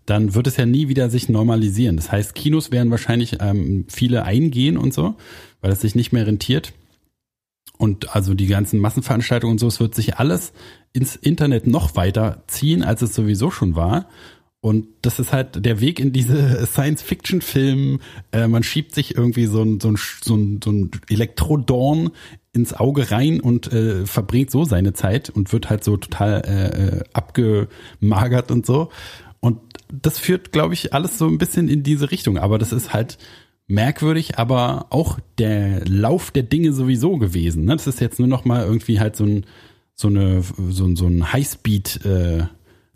[0.05, 1.97] dann wird es ja nie wieder sich normalisieren.
[1.97, 5.15] Das heißt, Kinos werden wahrscheinlich ähm, viele eingehen und so,
[5.61, 6.73] weil es sich nicht mehr rentiert.
[7.77, 10.53] Und also die ganzen Massenveranstaltungen und so, es wird sich alles
[10.93, 14.07] ins Internet noch weiter ziehen, als es sowieso schon war.
[14.63, 17.99] Und das ist halt der Weg in diese Science-Fiction-Film.
[18.31, 22.11] Äh, man schiebt sich irgendwie so ein, so ein, so ein, so ein Elektrodorn
[22.53, 26.99] ins Auge rein und äh, verbringt so seine Zeit und wird halt so total äh,
[26.99, 28.89] äh, abgemagert und so.
[29.41, 29.59] Und
[29.91, 32.37] das führt, glaube ich, alles so ein bisschen in diese Richtung.
[32.37, 33.17] Aber das ist halt
[33.67, 37.65] merkwürdig, aber auch der Lauf der Dinge sowieso gewesen.
[37.65, 37.73] Ne?
[37.73, 39.45] Das ist jetzt nur noch mal irgendwie halt so ein
[39.93, 42.43] so eine so, so ein Highspeed äh,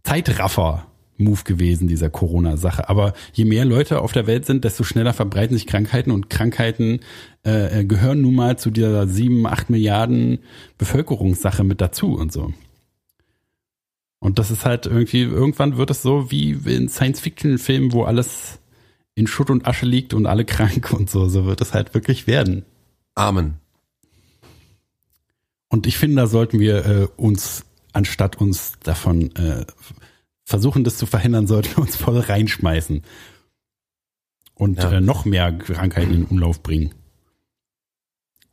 [0.04, 0.88] Zeitraffer
[1.18, 2.90] Move gewesen dieser Corona Sache.
[2.90, 7.00] Aber je mehr Leute auf der Welt sind, desto schneller verbreiten sich Krankheiten und Krankheiten
[7.46, 10.40] äh, äh, gehören nun mal zu dieser sieben acht Milliarden
[10.78, 12.54] Bevölkerungssache mit dazu und so.
[14.20, 18.60] Und das ist halt irgendwie, irgendwann wird es so wie in Science-Fiction-Filmen, wo alles
[19.16, 21.28] in Schutt und Asche liegt und alle krank und so.
[21.28, 22.66] So wird es halt wirklich werden.
[23.16, 23.56] Amen.
[25.70, 29.66] Und ich finde, da sollten wir äh, uns, anstatt uns davon äh,
[30.48, 33.02] versuchen, das zu verhindern, sollten wir uns voll reinschmeißen.
[34.56, 34.94] Und Ja.
[34.94, 36.94] äh, noch mehr Krankheiten in Umlauf bringen.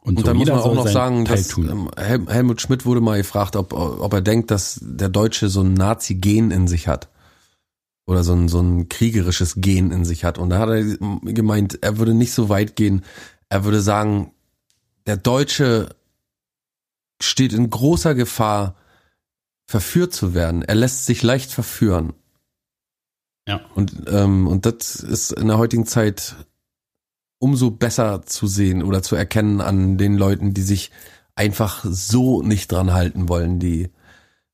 [0.01, 1.69] Und, Und so dann muss man auch noch sagen, Teil dass tun.
[1.71, 5.63] ähm, Hel Helmut Schmidt wurde mal gefragt, ob, ob er denkt, dass der Deutsche so
[5.63, 7.09] ein Nazi-Gen in sich hat.
[8.07, 10.37] Oder so ein, so ein kriegerisches Gen in sich hat.
[10.37, 10.83] Und da hat er
[11.33, 13.03] gemeint, er würde nicht so weit gehen.
[13.49, 14.33] Er würde sagen,
[15.07, 15.95] der Deutsche
[17.23, 18.75] steht in großer Gefahr,
[19.67, 20.63] verführt zu werden.
[20.63, 22.13] Er lässt sich leicht verführen.
[23.47, 23.61] Ja.
[23.75, 26.37] Und, ähm, und das ist in der heutigen Zeit
[27.39, 30.91] umso besser zu sehen oder zu erkennen an den Leuten, die sich
[31.35, 33.91] einfach so nicht dran halten wollen, die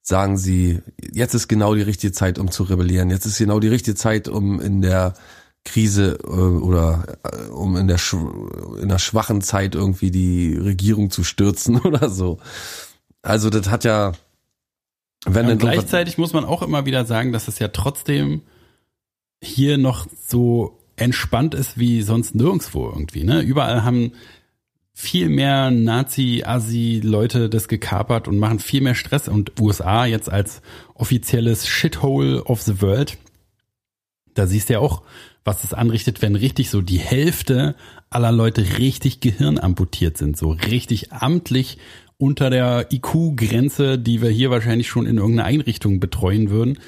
[0.02, 0.80] sagen sie,
[1.12, 4.28] jetzt ist genau die richtige Zeit, um zu rebellieren, jetzt ist genau die richtige Zeit,
[4.28, 5.14] um in der
[5.64, 8.00] Krise äh, oder äh, um in der
[8.80, 12.38] in der schwachen Zeit irgendwie die Regierung zu stürzen oder so.
[13.22, 14.12] Also das hat ja
[15.24, 18.42] wenn Und denn irgendwas- gleichzeitig muss man auch immer wieder sagen, dass es ja trotzdem
[19.42, 23.24] hier noch so entspannt ist wie sonst nirgendwo irgendwie.
[23.24, 23.40] Ne?
[23.40, 24.12] Überall haben
[24.92, 29.28] viel mehr Nazi-Asi-Leute das gekapert und machen viel mehr Stress.
[29.28, 30.60] Und USA jetzt als
[30.94, 33.16] offizielles Shithole of the World,
[34.34, 35.02] da siehst du ja auch,
[35.42, 37.76] was es anrichtet, wenn richtig so die Hälfte
[38.10, 41.78] aller Leute richtig gehirnamputiert sind, so richtig amtlich
[42.20, 46.78] unter der IQ-Grenze, die wir hier wahrscheinlich schon in irgendeiner Einrichtung betreuen würden.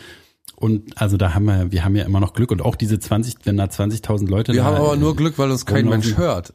[0.56, 3.36] Und also da haben wir, wir haben ja immer noch Glück und auch diese 20,
[3.44, 5.88] wenn da 20.000 Leute Wir haben aber nur Glück, weil uns kein.
[5.88, 6.54] Mensch hört.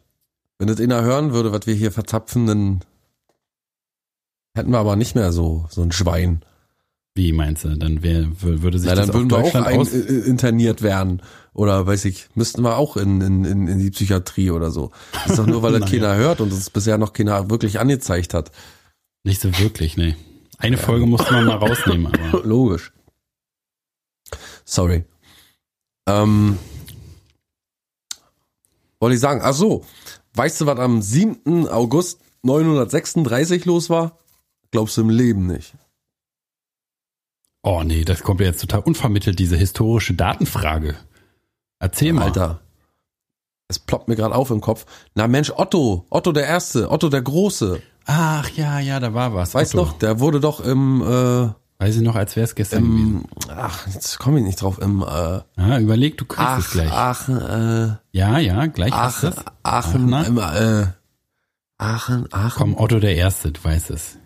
[0.59, 2.79] Wenn das einer hören würde, was wir hier verzapfen, dann
[4.55, 6.41] hätten wir aber nicht mehr so, so ein Schwein.
[7.15, 7.75] Wie meinst du?
[7.77, 11.21] Dann wär, wür- würde sich Na, das dann würden wir auch ein, äh, interniert werden.
[11.57, 14.91] Oder weiß ich, müssten wir auch in, in, in, in die Psychiatrie oder so.
[15.11, 15.91] Das ist doch nur, weil das Naja.
[15.91, 18.51] keiner hört und es bisher noch keiner wirklich angezeigt hat.
[19.23, 20.15] Nicht so wirklich, nee.
[20.59, 22.93] Eine Folge musste man mal rausnehmen, aber Logisch.
[24.65, 25.03] Sorry.
[26.07, 26.59] Ähm,
[28.99, 29.83] wollte ich sagen, ach so,
[30.35, 31.67] weißt du, was am 7.
[31.69, 34.19] August 936 los war,
[34.69, 35.73] glaubst du im Leben nicht.
[37.63, 40.95] Oh nee, das kommt ja jetzt total unvermittelt, diese historische Datenfrage.
[41.79, 42.23] Erzähl mal.
[42.25, 42.59] Alter.
[43.69, 44.85] Es ploppt mir gerade auf im Kopf.
[45.15, 47.81] Na Mensch, Otto, Otto der Erste, Otto der Große.
[48.05, 49.53] Ach ja, ja, da war was.
[49.53, 49.85] Weißt Otto.
[49.85, 51.49] noch, der wurde doch im, äh,
[51.79, 53.25] Weiß ich noch, als wäre es gestern gewesen.
[53.43, 56.71] im ach, jetzt komme ich nicht drauf, im, äh, Ah, überleg, du kriegst es Ach,
[56.71, 56.91] gleich.
[56.91, 59.45] Aachen, äh, Ja, ja, gleich hast Aachen, du es.
[59.63, 60.87] Aachen, äh,
[61.77, 62.51] Aachen, Aachen.
[62.57, 64.17] Komm, Otto der Erste, du weißt es.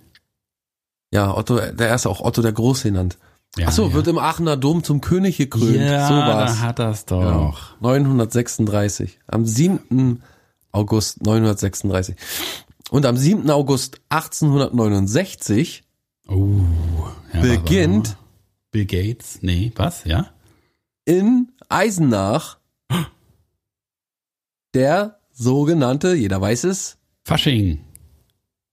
[1.12, 3.18] Ja, Otto, der Erste, auch Otto der Große genannt.
[3.58, 3.94] Ja, Ach so, ja.
[3.94, 5.76] wird im Aachener Dom zum König gekrönt.
[5.76, 6.52] Ja, so war's.
[6.54, 7.22] da hat das doch.
[7.22, 7.54] Ja.
[7.82, 9.20] 936.
[9.28, 10.22] Am 7.
[10.72, 12.16] August 936.
[12.92, 13.50] Und am 7.
[13.50, 15.84] August 1869
[16.28, 16.62] Oh,
[17.34, 18.16] ja, beginnt
[18.72, 19.40] Bill Gates?
[19.42, 20.06] Nee, was?
[20.06, 20.28] Ja?
[21.04, 22.58] in Eisenach
[24.74, 27.84] der sogenannte, jeder weiß es, Fasching.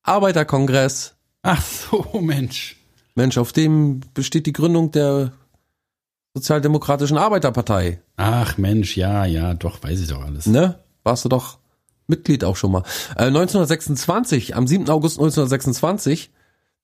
[0.02, 1.16] Arbeiterkongress.
[1.42, 2.76] Ach so, Mensch.
[3.18, 5.32] Mensch, auf dem besteht die Gründung der
[6.34, 8.00] Sozialdemokratischen Arbeiterpartei.
[8.16, 10.46] Ach Mensch, ja, ja, doch, weiß ich doch alles.
[10.46, 10.78] Ne?
[11.02, 11.58] Warst du doch
[12.06, 12.84] Mitglied auch schon mal.
[13.16, 14.88] Äh, 1926, am 7.
[14.88, 16.30] August 1926,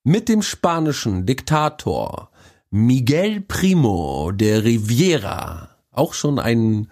[0.04, 2.30] mit dem spanischen Diktator
[2.72, 6.90] Miguel Primo de Riviera, auch schon ein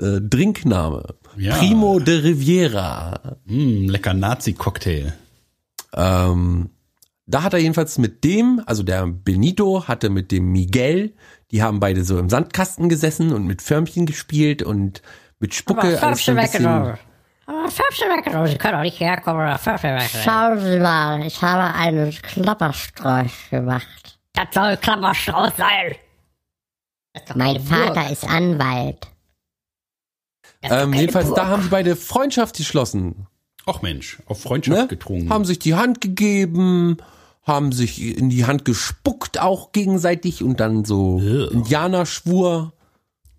[0.00, 1.56] äh, Drinkname, Ja.
[1.56, 5.12] Primo de Riviera, Mm, lecker Nazi-Cocktail.
[5.94, 6.70] ähm,
[7.28, 11.14] da hat er jedenfalls mit dem, also der Benito hatte mit dem Miguel,
[11.50, 15.02] die haben beide so im Sandkasten gesessen und mit Förmchen gespielt und
[15.40, 16.00] mit Spucke.
[16.02, 16.98] alles so ein bisschen, Aber
[17.68, 18.48] Förmchen weggenommen.
[18.48, 19.58] Sie können doch nicht herkommen oder.
[19.58, 24.18] Schauen Sie mal, ich habe einen Klapperstrauß gemacht.
[24.34, 25.94] Das soll Klammerstrauß sein.
[27.34, 29.06] Mein Vater ist Anwalt.
[30.70, 31.36] Ähm, jedenfalls, Burg.
[31.36, 33.26] da haben die beide Freundschaft geschlossen.
[33.66, 34.86] Och Mensch, auf Freundschaft Ne?
[34.88, 35.28] getrunken.
[35.30, 36.98] Haben sich die Hand gegeben,
[37.42, 41.46] haben sich in die Hand gespuckt auch gegenseitig und dann so Ja.
[41.48, 42.72] Indianerschwur,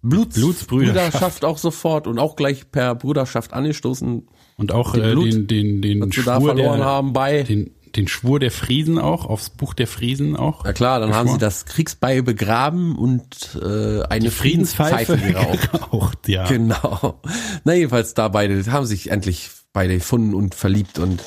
[0.01, 1.11] Bluts Blutsbrüderschaft.
[1.11, 5.47] Brüderschaft auch sofort und auch gleich per Bruderschaft angestoßen, Und auch Den äh, Blut, den,
[5.47, 7.43] den, den was wir da Schwur verloren der, haben bei.
[7.43, 10.63] den, den Schwur der Friesen auch, aufs Buch der Friesen auch.
[10.65, 15.71] Ja klar, dann haben sie das Kriegsbeil begraben und äh, eine Friedenspfeife geraucht.
[15.71, 16.47] geraucht, ja.
[16.47, 17.19] Genau.
[17.63, 21.23] Na jedenfalls da beide haben sich endlich beide gefunden und verliebt und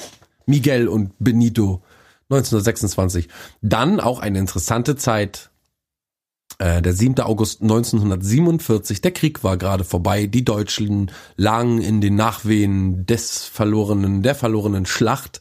[0.47, 1.83] Miguel und Benito
[2.31, 3.29] 1926.
[3.61, 5.51] Dann auch eine interessante Zeit.
[6.59, 7.19] Äh, der 7.
[7.21, 9.01] August 1947.
[9.01, 10.27] Der Krieg war gerade vorbei.
[10.27, 15.41] Die Deutschen lagen in den Nachwehen des verlorenen, der verlorenen Schlacht.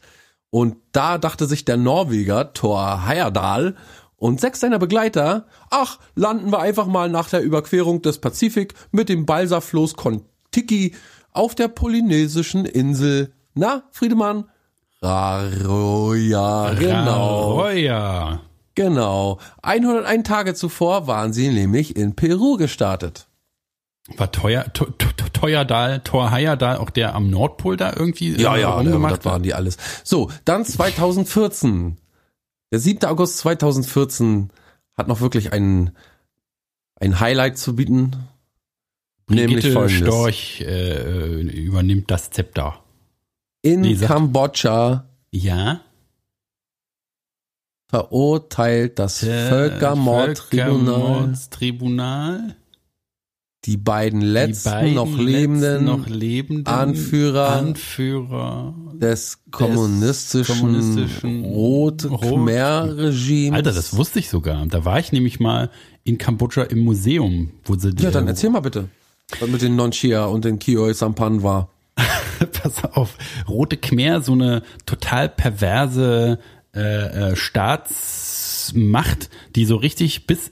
[0.51, 3.75] Und da dachte sich der Norweger Thor Heyerdahl
[4.17, 9.09] und sechs seiner Begleiter, ach, landen wir einfach mal nach der Überquerung des Pazifik mit
[9.09, 10.95] dem Balsafloß Kontiki
[11.31, 14.45] auf der polynesischen Insel, na, Friedemann?
[15.01, 17.59] Raroja, genau.
[17.59, 18.41] Raroja.
[18.75, 19.39] Genau.
[19.61, 23.27] 101 Tage zuvor waren sie nämlich in Peru gestartet.
[24.17, 28.41] War teuer, to, to, to, Teuerdal, Thor Heyerdahl, auch der am Nordpol da irgendwie äh,
[28.41, 29.77] Ja, rumgemacht das waren die alles.
[30.03, 31.97] So, dann 2014.
[32.71, 33.05] Der 7.
[33.05, 34.49] August 2014
[34.97, 35.91] hat noch wirklich ein,
[36.99, 38.15] ein Highlight zu bieten.
[39.29, 40.07] nämlich Brigitte folgendes.
[40.07, 42.83] Storch äh, übernimmt das Zepter.
[43.61, 45.81] In Nee, Kambodscha Ja.
[47.89, 52.55] verurteilt das Völkermordtribunal Völkermordstribunal.
[53.65, 58.73] Die beiden letzten die beiden noch lebenden letzten noch lebenden Anführer Anführer.
[58.93, 63.53] des kommunistischen, kommunistischen Rote Rot- Khmer-Regimes.
[63.55, 64.65] Alter, das wusste ich sogar.
[64.67, 65.69] Da war ich nämlich mal
[66.05, 68.87] in Kambodscha im Museum, wo sie Ja, dann äh, erzähl mal bitte,
[69.39, 71.69] was mit den Nonchia und den Kioi Sampan war.
[72.63, 73.17] pass auf,
[73.49, 76.39] Rote Khmer, so eine total perverse
[76.73, 80.51] äh, äh, Staatsmacht, die so richtig bis,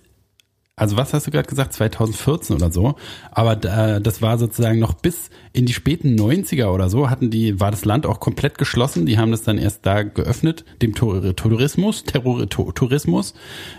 [0.77, 2.95] also was hast du gerade gesagt, 2014 oder so,
[3.31, 7.59] aber da, das war sozusagen noch bis in die späten 90er oder so, hatten die,
[7.59, 11.33] war das Land auch komplett geschlossen, die haben das dann erst da geöffnet, dem Tou-
[11.33, 13.33] Tourismus, Terror, Tourismus,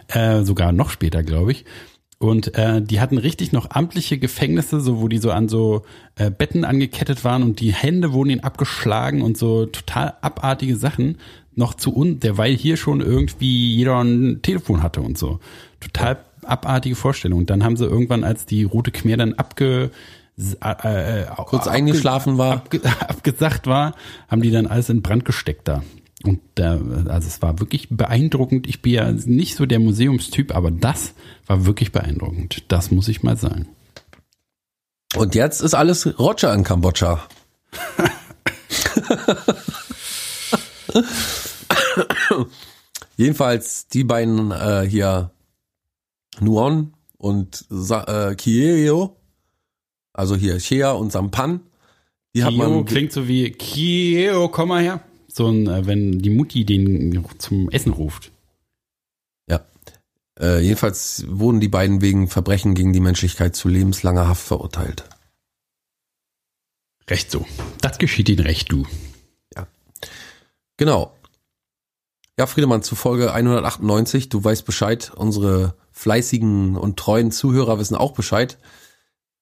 [0.09, 1.65] äh, sogar noch später, glaube ich.
[2.21, 5.83] Und äh, die hatten richtig noch amtliche Gefängnisse, so wo die so an so
[6.17, 11.19] äh, Betten angekettet waren und die Hände wurden ihnen abgeschlagen und so total abartige Sachen.
[11.55, 15.39] Noch zu uns, derweil hier schon irgendwie jeder ein Telefon hatte und so.
[15.79, 16.19] Total
[16.49, 17.41] abartige Vorstellung.
[17.41, 19.91] Und dann haben sie irgendwann, als die Rote Khmer dann abge
[20.39, 22.53] äh, äh, Kurz abge- eingeschlafen war.
[22.53, 23.95] abge, abgesagt war,
[24.29, 25.83] haben die dann alles in Brand gesteckt da.
[26.25, 28.67] Und da, also es war wirklich beeindruckend.
[28.67, 31.13] Ich bin ja nicht so der Museumstyp, aber das
[31.47, 32.65] war wirklich beeindruckend.
[32.69, 33.69] Das muss ich mal sagen.
[35.17, 37.21] Und jetzt ist alles Roger in Kambodscha.
[43.17, 45.31] Jedenfalls die beiden äh, hier
[46.41, 49.17] Nuon und Sa äh, Kieo,
[50.13, 51.61] also hier Chea und Sampan,
[52.35, 55.03] die hat Kio man klingt so wie Kio, komm mal her.
[55.29, 58.33] So ein, äh, wenn die Mutti den zum Essen ruft.
[59.49, 59.65] ja.
[60.39, 65.05] Äh, jedenfalls wurden die beiden wegen Verbrechen gegen die Menschlichkeit zu lebenslanger Haft verurteilt.
[67.09, 67.47] Recht so.
[67.81, 68.85] Das geschieht ihnen recht, du.
[70.79, 71.13] Genau.
[72.39, 78.13] Ja, Friedemann, zu Folge 198, du weißt Bescheid, unsere fleißigen und treuen Zuhörer wissen auch
[78.13, 78.59] Bescheid.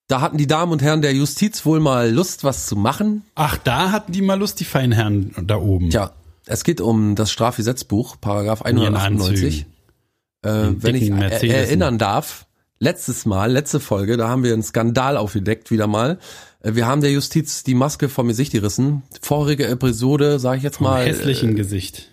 [0.09, 3.23] Da hatten die Damen und Herren der Justiz wohl mal Lust, was zu machen.
[3.35, 5.91] Ach, da hatten die mal Lust, die feinen Herren da oben.
[5.91, 6.13] Tja,
[6.47, 9.67] es geht um das Strafgesetzbuch, Paragraph In ihren 198.
[10.43, 11.55] Äh, wenn ich er Mercedesen.
[11.55, 12.47] erinnern darf,
[12.79, 16.19] letztes Mal, letzte Folge, da haben wir einen Skandal aufgedeckt, wieder mal.
[16.63, 19.03] Äh, Wir haben der Justiz die Maske vom Gesicht gerissen.
[19.21, 21.05] Vorige Episode, sage ich jetzt Vom mal.
[21.05, 22.09] hässlichen äh, Gesicht.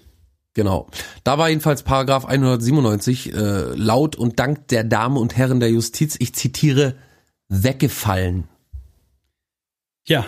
[0.53, 0.87] Genau.
[1.23, 6.15] Da war jedenfalls Paragraph 197 äh, laut und dank der Damen und Herren der Justiz,
[6.19, 6.95] ich zitiere,
[7.49, 8.47] weggefallen.
[10.05, 10.25] Ja,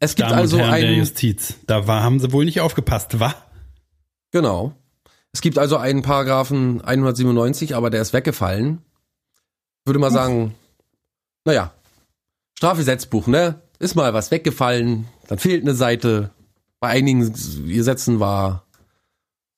[0.00, 1.54] Es gibt Damen also und Herren der einen, Justiz.
[1.66, 3.34] Da war, haben sie wohl nicht aufgepasst, wa?
[4.32, 4.72] genau.
[5.34, 8.82] Es gibt also einen Paragraphen 197, aber der ist weggefallen.
[9.86, 10.54] Würde mal sagen,
[11.44, 11.72] naja,
[12.58, 13.60] Strafgesetzbuch, ne?
[13.78, 16.30] Ist mal was weggefallen, dann fehlt eine Seite.
[16.80, 17.32] Bei einigen
[17.66, 18.66] Gesetzen war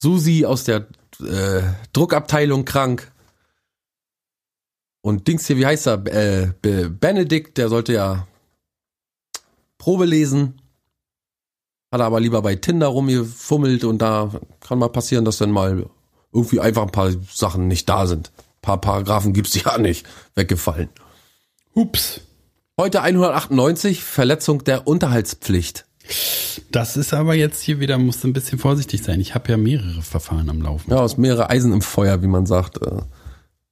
[0.05, 0.87] Susi aus der
[1.21, 1.63] äh,
[1.95, 3.11] Druckabteilung krank.
[5.03, 6.07] Und Dings hier, wie heißt er?
[6.07, 8.27] Äh, Be- Benedikt, der sollte ja
[9.79, 10.61] Probe lesen.
[11.91, 14.31] Hat er aber lieber bei Tinder rumgefummelt und da
[14.61, 15.89] kann mal passieren, dass dann mal
[16.33, 18.31] irgendwie einfach ein paar Sachen nicht da sind.
[18.37, 20.07] Ein paar Paragraphen gibt's ja nicht.
[20.35, 20.91] Weggefallen.
[21.75, 22.21] Hups.
[22.79, 25.87] Heute 198, Verletzung der Unterhaltspflicht.
[26.71, 29.21] Das ist aber jetzt hier wieder, musst du ein bisschen vorsichtig sein.
[29.21, 30.91] Ich habe ja mehrere Verfahren am Laufen.
[30.91, 32.83] Ja, aus mehrere Eisen im Feuer, wie man sagt.
[32.83, 33.03] Äh,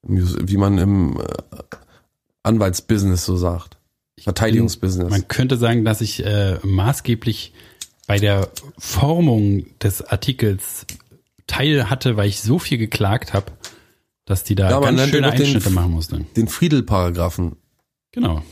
[0.04, 1.24] wie man im äh,
[2.42, 3.76] Anwaltsbusiness so sagt.
[4.20, 5.10] Verteidigungsbusiness.
[5.10, 7.52] Man könnte sagen, dass ich äh, maßgeblich
[8.06, 10.86] bei der Formung des Artikels
[11.46, 13.52] teil hatte, weil ich so viel geklagt habe,
[14.24, 16.26] dass die da Ja, ganz schöne doch den- Einschnitte machen mussten.
[16.36, 17.56] Den Friedel-Paragraphen.
[18.12, 18.42] Genau.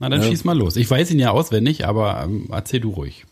[0.00, 0.28] Na, dann Ja.
[0.28, 0.76] schieß mal los.
[0.76, 3.24] Ich weiß ihn ja auswendig, aber ähm, erzähl du ruhig.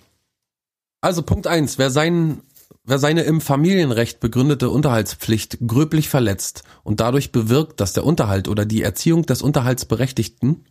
[1.01, 2.43] Also Punkt eins: Wer, sein,
[2.85, 8.65] wer seine im Familienrecht begründete Unterhaltspflicht gröblich verletzt und dadurch bewirkt, dass der Unterhalt oder
[8.67, 10.67] die Erziehung des Unterhaltsberechtigten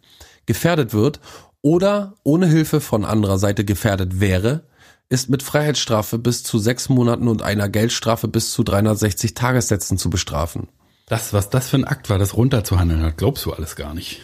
[0.46, 1.20] gefährdet wird
[1.62, 4.64] oder ohne Hilfe von anderer Seite gefährdet wäre,
[5.10, 10.10] ist mit Freiheitsstrafe bis zu sechs Monaten und einer Geldstrafe bis zu 360 Tagessätzen zu
[10.10, 10.68] bestrafen.
[11.08, 14.22] Das, was das für ein Akt war, das runterzuhandeln hat, glaubst du alles gar nicht.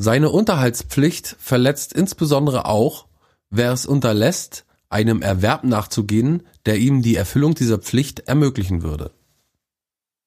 [0.00, 3.06] Seine Unterhaltspflicht verletzt insbesondere auch,
[3.50, 9.10] wer es unterlässt, einem Erwerb nachzugehen, der ihm die Erfüllung dieser Pflicht ermöglichen würde.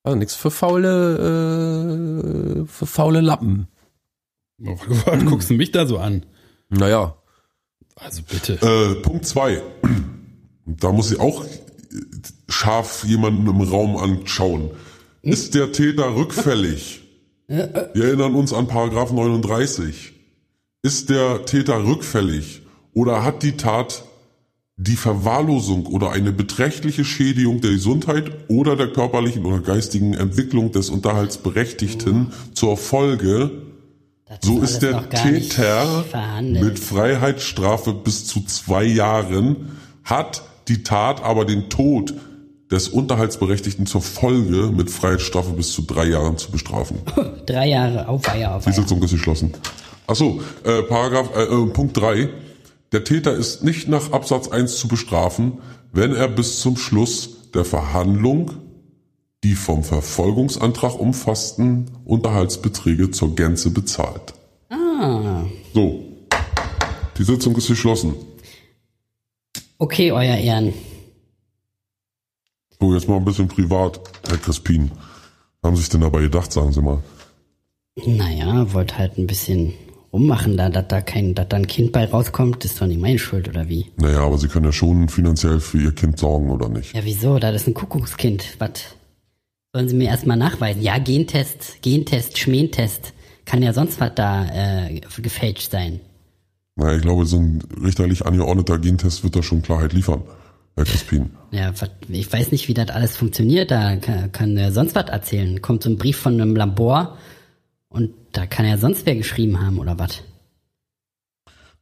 [0.03, 1.15] Also nichts für faule,
[2.63, 3.69] äh, für faule Lappen.
[4.61, 6.25] Oh, Was guckst du mich da so an?
[6.67, 7.15] Naja,
[7.95, 8.55] Also bitte.
[8.61, 9.61] Äh, Punkt zwei.
[10.65, 11.45] Da muss ich auch
[12.49, 14.71] scharf jemanden im Raum anschauen.
[15.21, 17.00] Ist der Täter rückfällig?
[17.51, 20.13] Wir erinnern uns an Paragraph 39.
[20.83, 22.61] Ist der Täter rückfällig
[22.93, 24.05] oder hat die Tat
[24.77, 30.89] die Verwahrlosung oder eine beträchtliche Schädigung der Gesundheit oder der körperlichen oder geistigen Entwicklung des
[30.89, 33.51] Unterhaltsberechtigten zur Folge,
[34.39, 36.05] so alles ist der Täter
[36.41, 42.13] mit Freiheitsstrafe bis zu zwei Jahren, hat die Tat aber den Tod
[42.71, 46.99] des Unterhaltsberechtigten zur Folge mit Freiheitsstrafe bis zu drei Jahren zu bestrafen.
[47.45, 48.71] Drei Jahre auf Eier, auf Die.
[48.71, 49.51] Sitzung ist geschlossen.
[50.07, 52.29] Achso, äh, Paragraph, äh, äh, Punkt 3.
[52.93, 55.59] Der Täter ist nicht nach Absatz 1 zu bestrafen,
[55.91, 58.51] wenn er bis zum Schluss der Verhandlung
[59.43, 64.33] die vom Verfolgungsantrag umfassten Unterhaltsbeträge zur Gänze bezahlt.
[64.69, 65.43] Ah,
[65.73, 66.05] So.
[67.17, 68.13] Die Sitzung ist geschlossen.
[69.77, 70.73] okay, euer Ehren.
[72.81, 74.89] So, jetzt mal ein bisschen privat, Herr Crispin.
[75.63, 76.97] Haben Sie sich denn dabei gedacht, sagen Sie mal?
[78.07, 79.73] Naja, wollt halt ein bisschen
[80.11, 83.19] rummachen, da, dass da kein, dass da ein Kind bei rauskommt, ist doch nicht meine
[83.19, 83.91] Schuld, oder wie?
[83.97, 86.95] Naja, aber Sie können ja schon finanziell für Ihr Kind sorgen, oder nicht?
[86.95, 87.37] Ja, wieso?
[87.37, 88.55] Das ist ein Kuckuckskind.
[88.57, 88.71] Was
[89.73, 90.81] sollen sie mir erstmal nachweisen?
[90.81, 93.13] Ja, Gentest, Gentest, Schmähtest.
[93.45, 94.47] Kann ja sonst was da
[94.87, 95.99] äh, gefälscht sein.
[96.75, 100.23] Naja, ich glaube, so ein richterlich angeordneter Gentest wird da schon Klarheit liefern.
[100.75, 101.31] Crispin.
[101.51, 101.71] Ja,
[102.09, 103.71] ich weiß nicht, wie das alles funktioniert.
[103.71, 105.61] Da kann, kann er sonst was erzählen.
[105.61, 107.17] Kommt so ein Brief von einem Labor
[107.89, 110.23] und da kann er sonst wer geschrieben haben oder was.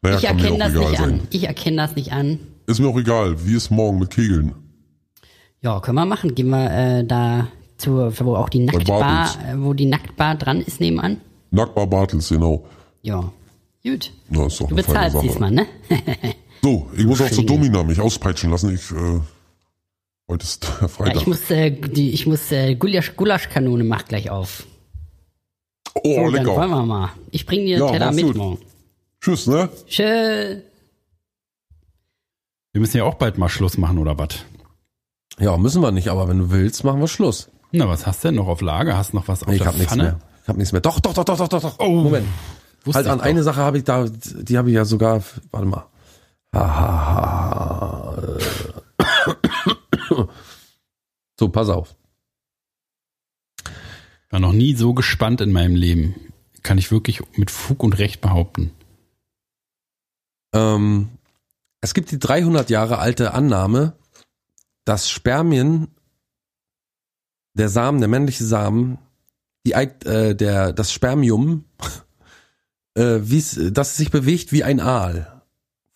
[0.02, 1.14] Naja, ich erkenne das nicht sein.
[1.14, 1.28] an.
[1.30, 2.40] Ich erkenne das nicht an.
[2.68, 3.46] Ist mir auch egal.
[3.46, 4.54] Wie ist morgen mit Kegeln?
[5.62, 6.36] Ja, können wir machen.
[6.36, 10.80] Gehen wir äh, da zu, wo auch die Nacktbar, äh, wo die Nacktbar dran ist
[10.80, 11.18] nebenan.
[11.52, 12.66] Nackbar Bartels, genau.
[13.02, 13.32] Ja,
[13.84, 14.12] gut.
[14.30, 15.66] Na, Du bezahlst diesmal, ne?
[16.62, 17.46] So, ich muss auch zur.
[17.46, 18.74] Domina mich auspeitschen lassen.
[18.76, 19.20] Ich, äh,
[20.28, 21.16] heute ist Ja, Freitag.
[21.18, 24.66] ich muss, äh, die, ich muss äh, Gulasch, Gulaschkanone macht gleich auf.
[25.96, 26.68] oh, So, Dann wollen lecker.
[26.70, 27.10] wir mal.
[27.32, 28.36] Ich bring dir Ja, einen Teller mach's mit gut.
[28.36, 28.60] morgen.
[29.22, 29.70] Tschüss, ne?
[29.88, 30.62] Tschö.
[32.72, 34.30] Wir müssen ja auch bald mal Schluss machen, oder was?
[35.40, 37.50] Ja, müssen wir nicht, aber wenn du willst, machen wir Schluss.
[37.72, 38.98] Na, was hast du denn noch auf Lager?
[38.98, 40.04] Hast du noch was auf Nee, ich der hab nichts Pfanne?
[40.04, 40.20] mehr.
[40.44, 40.82] Ich hab nichts mehr.
[40.82, 41.80] Doch, doch, doch, doch, doch, doch, doch.
[41.80, 41.90] Oh.
[42.04, 42.28] Moment.
[42.94, 43.26] Halt an doch.
[43.26, 45.86] eine Sache habe ich da, die habe ich ja sogar, warte mal.
[46.54, 48.40] Ha, ha, ha, äh.
[51.40, 51.96] So, pass auf.
[54.30, 56.34] War noch nie so gespannt in meinem Leben.
[56.64, 58.72] Kann ich wirklich mit Fug und Recht behaupten.
[60.54, 61.10] Ähm,
[61.82, 63.94] es gibt die 300 Jahre alte Annahme,
[64.84, 65.88] dass Spermien,
[67.54, 68.98] der Samen, der männliche Samen,
[69.66, 71.64] die, äh, der, das Spermium,
[72.98, 73.22] äh,
[73.92, 75.39] es sich bewegt wie ein Aal,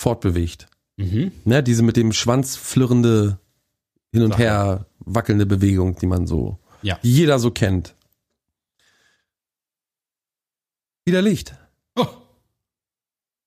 [0.03, 0.67] fortbewegt.
[0.97, 1.31] Mhm.
[1.45, 3.39] Ne, diese mit dem Schwanz flirrende,
[4.11, 4.43] hin und Sache.
[4.43, 6.99] her wackelnde Bewegung, die man so, Ja.
[7.03, 7.95] die jeder so kennt.
[11.05, 11.55] Widerlegt.
[11.95, 12.05] Oh.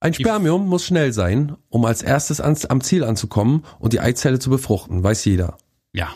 [0.01, 4.39] Ein Spermium muss schnell sein, um als erstes ans, am Ziel anzukommen und die Eizelle
[4.39, 5.57] zu befruchten, weiß jeder.
[5.93, 6.15] Ja.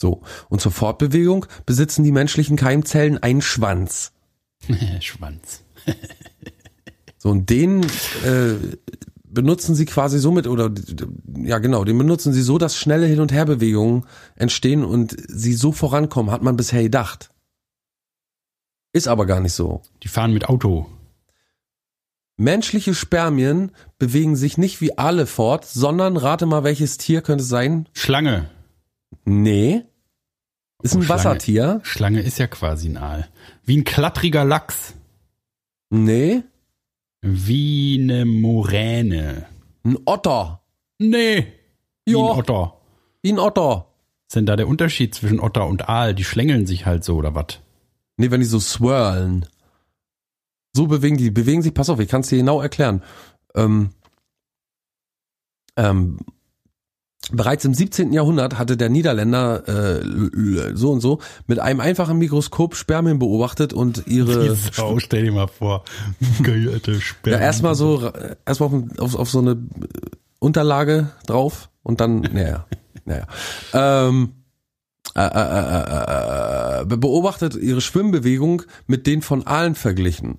[0.00, 0.22] So.
[0.48, 4.12] Und zur Fortbewegung besitzen die menschlichen Keimzellen einen Schwanz.
[5.00, 5.62] Schwanz.
[7.16, 7.82] So, und den
[8.24, 8.54] äh,
[9.30, 10.70] benutzen sie quasi somit, oder
[11.36, 14.04] ja genau, den benutzen sie so, dass schnelle Hin- und Herbewegungen
[14.36, 17.30] entstehen und sie so vorankommen, hat man bisher gedacht.
[18.92, 19.82] Ist aber gar nicht so.
[20.02, 20.86] Die fahren mit Auto.
[22.36, 27.48] Menschliche Spermien bewegen sich nicht wie alle fort, sondern rate mal, welches Tier könnte es
[27.48, 27.88] sein?
[27.92, 28.48] Schlange.
[29.24, 29.82] Nee.
[30.82, 31.08] Ist ein Oh, Schlange.
[31.08, 31.80] Wassertier?
[31.82, 33.28] Schlange ist ja quasi ein Aal.
[33.64, 34.94] Wie ein klattriger Lachs.
[35.90, 36.42] Nee.
[37.20, 39.46] Wie eine Moräne.
[39.84, 40.62] Ein Otter.
[40.98, 41.46] Nee.
[42.04, 42.18] Wie Ja.
[42.18, 42.76] ein Otter.
[43.22, 43.86] Wie ein Otter.
[43.86, 46.14] Was ist denn da der Unterschied zwischen Otter und Aal?
[46.14, 47.60] Die schlängeln sich halt so, oder was?
[48.16, 49.46] Nee, wenn die so swirlen.
[50.74, 53.02] So bewegen die, die bewegen sich, pass auf, ich kann es dir genau erklären.
[53.54, 53.90] Ähm,
[55.76, 56.18] ähm,
[57.32, 58.12] bereits im 17.
[58.12, 64.06] Jahrhundert hatte der Niederländer äh, so und so mit einem einfachen Mikroskop Spermien beobachtet und
[64.06, 65.84] ihre Sau, stell dir mal vor.
[66.42, 67.40] Geil, Alter, Spermien.
[67.40, 69.56] ja erstmal so äh, erstmal auf, auf, auf so eine äh,
[70.38, 72.66] Unterlage drauf und dann naja
[73.04, 73.26] naja
[73.74, 74.32] ähm,
[75.14, 80.38] äh, äh, äh, äh, äh, beobachtet ihre Schwimmbewegung mit den von Aalen verglichen.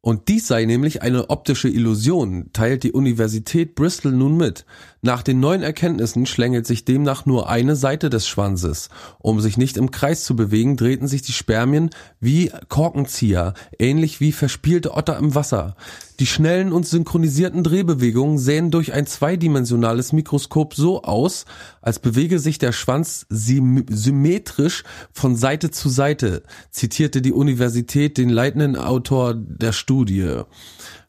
[0.00, 4.64] Und dies sei nämlich eine optische Illusion, teilt die Universität Bristol nun mit.
[5.00, 8.88] Nach den neuen Erkenntnissen schlängelt sich demnach nur eine Seite des Schwanzes.
[9.20, 14.32] Um sich nicht im Kreis zu bewegen, drehten sich die Spermien wie Korkenzieher, ähnlich wie
[14.32, 15.76] verspielte Otter im Wasser.
[16.18, 21.44] Die schnellen und synchronisierten Drehbewegungen sähen durch ein zweidimensionales Mikroskop so aus,
[21.80, 24.82] als bewege sich der Schwanz sym symmetrisch
[25.12, 26.42] von Seite zu Seite,
[26.72, 30.42] zitierte die Universität den leitenden Autor der Studie.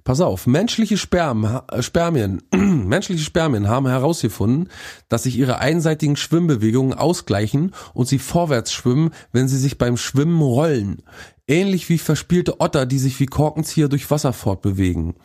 [0.10, 4.70] Pass auf, menschliche Sperm, äh, Spermien, menschliche Spermien haben herausgefunden,
[5.08, 10.42] dass sich ihre einseitigen Schwimmbewegungen ausgleichen und sie vorwärts schwimmen, wenn sie sich beim Schwimmen
[10.42, 11.04] rollen.
[11.50, 15.16] Ähnlich wie verspielte Otter, die sich wie Korkenzieher durch Wasser fortbewegen.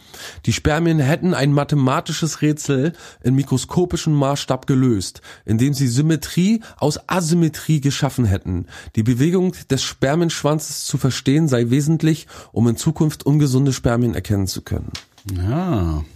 [0.46, 7.82] Die Spermien hätten ein mathematisches Rätsel in mikroskopischem Maßstab gelöst, indem sie Symmetrie aus Asymmetrie
[7.82, 8.68] geschaffen hätten.
[8.96, 14.62] Die Bewegung des Spermienschwanzes zu verstehen sei wesentlich, um in Zukunft ungesunde Spermien erkennen zu
[14.62, 14.92] können.
[15.30, 16.06] Ja.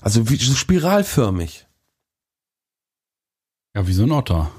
[0.00, 1.68] Also wie so spiralförmig.
[3.76, 4.50] Ja, wie so ein Otter.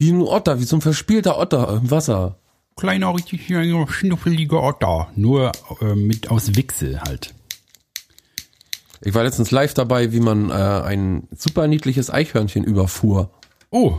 [0.00, 2.40] Wie ein Otter, wie so ein verspielter Otter im Wasser.
[2.76, 5.08] Kleiner, richtig schnuffeliger Otter.
[5.16, 7.34] Nur äh, mit aus Wichsel halt.
[9.00, 13.30] Ich war letztens live dabei, wie man äh, ein super niedliches Eichhörnchen überfuhr.
[13.70, 13.98] Oh.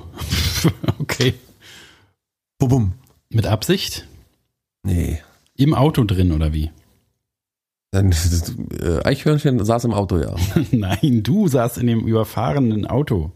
[1.00, 1.36] okay.
[2.58, 2.94] Bubum.
[3.30, 4.08] Mit Absicht?
[4.84, 5.22] Nee.
[5.56, 6.72] Im Auto drin oder wie?
[7.92, 8.12] Dann,
[8.82, 10.36] äh, Eichhörnchen saß im Auto, ja.
[10.72, 13.32] Nein, du saßt in dem überfahrenen Auto.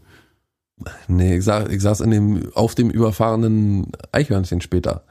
[1.08, 5.04] Nee, ich saß, ich saß in dem, auf dem überfahrenen Eichhörnchen später.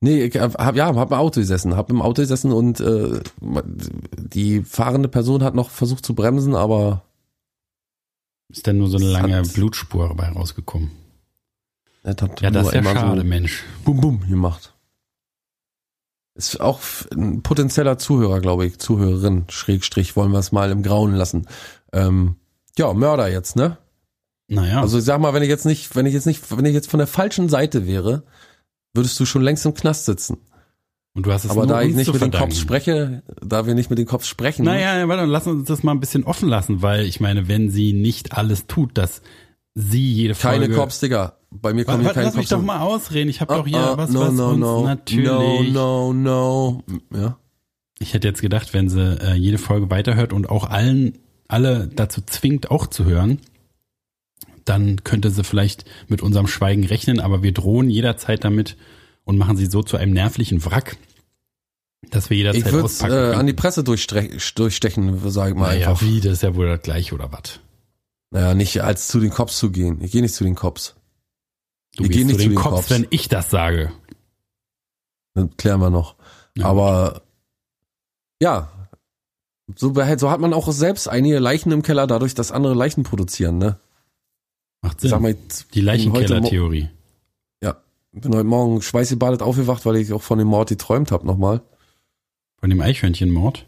[0.00, 3.20] Nee, ich hab, ja, hab im Auto gesessen, hab im Auto gesessen und äh,
[4.16, 7.02] die fahrende Person hat noch versucht zu bremsen, aber
[8.48, 10.90] Ist dann nur so eine lange Blutspur dabei rausgekommen.
[12.02, 13.62] Das hat Ja, das ist ja schade, so Mensch.
[13.84, 14.72] bum bum gemacht.
[16.34, 16.80] Ist auch
[17.12, 21.46] ein potenzieller Zuhörer, glaube ich, Zuhörerin, Schrägstrich, wollen wir es mal im Grauen lassen.
[21.92, 22.36] Ähm,
[22.78, 23.76] ja, Mörder jetzt, ne?
[24.52, 26.74] Naja, Also ich sag mal, wenn ich jetzt nicht, wenn ich jetzt nicht, wenn ich
[26.74, 28.24] jetzt von der falschen Seite wäre,
[28.92, 30.38] würdest du schon längst im Knast sitzen.
[31.14, 32.48] und du hast es Aber da ich nicht mit dem verdanken.
[32.50, 35.92] Kopf spreche, da wir nicht mit dem Kopf sprechen, Naja, warte, lass uns das mal
[35.92, 39.22] ein bisschen offen lassen, weil ich meine, wenn sie nicht alles tut, dass
[39.74, 40.74] sie jede keine Folge...
[40.74, 41.36] Cops, Digga.
[41.52, 42.60] Bei mir kommen hier keine lass mich Cops.
[42.60, 43.30] doch mal ausreden.
[43.30, 44.84] Ich habe doch hier Ah, ah, was, no, was no, uns no.
[44.84, 45.72] natürlich...
[45.72, 46.82] No, no, no.
[47.14, 47.36] Ja.
[48.00, 52.20] Ich hätte jetzt gedacht, wenn sie äh, jede Folge weiterhört und auch allen alle dazu
[52.24, 53.40] zwingt, auch zu hören,
[54.64, 58.76] dann könnte sie vielleicht mit unserem Schweigen rechnen, aber wir drohen jederzeit damit
[59.24, 60.96] und machen sie so zu einem nervlichen Wrack,
[62.10, 66.02] dass wir jederzeit Ich auspacken äh, an die Presse durchstechen, sage ich mal naja, einfach.
[66.02, 67.60] wie, das ist ja wohl das gleiche oder was?
[68.30, 70.00] Naja, nicht als zu den Cops zu gehen.
[70.02, 70.94] Ich gehe nicht zu den Cops.
[71.96, 72.90] Du Wir gehst gehen zu nicht den zu den Cops, Cops.
[72.90, 73.92] wenn ich das sage.
[75.34, 76.16] Das klären wir noch.
[76.56, 77.22] Ja, Aber
[78.40, 78.70] ja,
[79.76, 83.58] so, so hat man auch selbst einige Leichen im Keller, dadurch, dass andere Leichen produzieren.
[83.58, 83.78] Ne?
[84.82, 85.10] Macht Sinn.
[85.10, 85.36] sag mal,
[85.74, 86.88] die Leichenkeller-Theorie.
[88.12, 91.62] bin heute Morgen schweißgebadet aufgewacht, weil ich auch von dem Mord geträumt habe nochmal.
[92.58, 93.66] Von dem Eichhörnchenmord.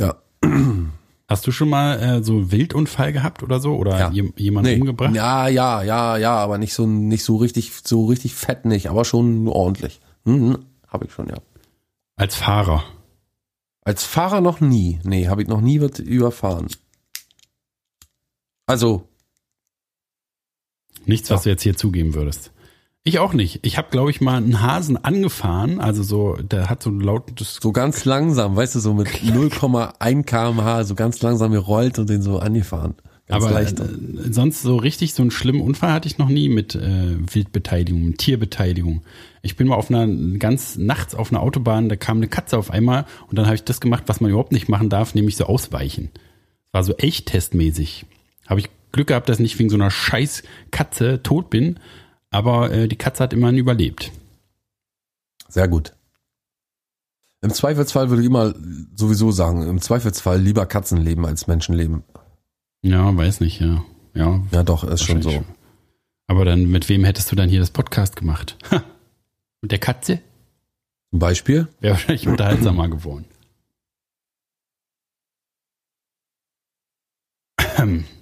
[0.00, 0.16] Ja.
[1.28, 3.74] Hast du schon mal äh, so Wildunfall gehabt oder so?
[3.76, 4.10] Oder Ja.
[4.10, 5.14] jem- jemanden umgebracht?
[5.14, 9.04] Ja, ja, ja, ja, aber nicht so nicht so richtig, so richtig fett nicht, aber
[9.04, 10.00] schon ordentlich.
[10.24, 10.58] Mhm,
[10.88, 11.36] habe ich schon, ja.
[12.16, 12.84] Als Fahrer.
[13.82, 15.00] Als Fahrer noch nie.
[15.04, 16.68] Nee, habe ich noch nie was überfahren.
[18.66, 19.06] Also,
[21.06, 22.50] Nichts, was du jetzt hier zugeben würdest.
[23.04, 23.60] Ich auch nicht.
[23.62, 25.80] Ich habe, glaube ich, mal einen Hasen angefahren.
[25.80, 27.58] Also so, der hat so ein lautes.
[27.60, 32.22] so ganz langsam, weißt du, so mit 0,1 kmh, so ganz langsam gerollt und den
[32.22, 32.94] so angefahren.
[33.26, 33.80] Ganz aber leicht.
[33.80, 33.86] äh,
[34.30, 38.18] sonst so richtig so einen schlimmen Unfall hatte ich noch nie mit äh, Wildbeteiligung, mit
[38.18, 39.02] Tierbeteiligung.
[39.42, 40.06] Ich bin mal auf einer
[40.38, 43.64] ganz nachts auf einer Autobahn, da kam eine Katze auf einmal und dann habe ich
[43.64, 46.10] das gemacht, was man überhaupt nicht machen darf, nämlich so ausweichen.
[46.72, 48.06] War so echt testmäßig.
[48.46, 51.80] Habe ich Glück gehabt, dass ich nicht wegen so einer scheiß Katze tot bin,
[52.30, 54.12] aber äh, die Katze hat immerhin überlebt.
[55.48, 55.94] Sehr gut.
[57.42, 58.54] Im Zweifelsfall würde ich immer
[58.94, 62.04] sowieso sagen, im Zweifelsfall lieber Katzen leben als Menschen leben.
[62.82, 63.84] Ja, weiß nicht, ja.
[64.14, 65.44] Ja, Ja, doch, ist schon so.
[66.26, 68.56] Aber dann, mit wem hättest du dann hier das Podcast gemacht?
[68.70, 68.82] Ha,
[69.60, 70.20] mit der Katze?
[71.10, 71.68] Zum Beispiel?
[71.80, 73.24] Wäre wahrscheinlich unterhaltsamer geworden.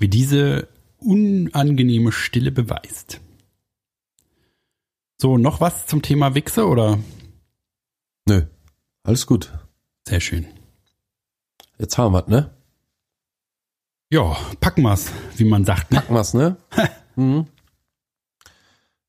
[0.00, 0.66] Wie diese
[0.98, 3.20] unangenehme Stille beweist.
[5.18, 6.98] So, noch was zum Thema Wichse oder?
[8.26, 8.46] Nö.
[9.02, 9.52] Alles gut.
[10.08, 10.46] Sehr schön.
[11.78, 12.50] Jetzt haben wir's, ne?
[14.10, 15.98] Ja, packen wir's, wie man sagt, ne?
[15.98, 16.56] Packen wir's, ne?
[17.16, 17.46] mhm.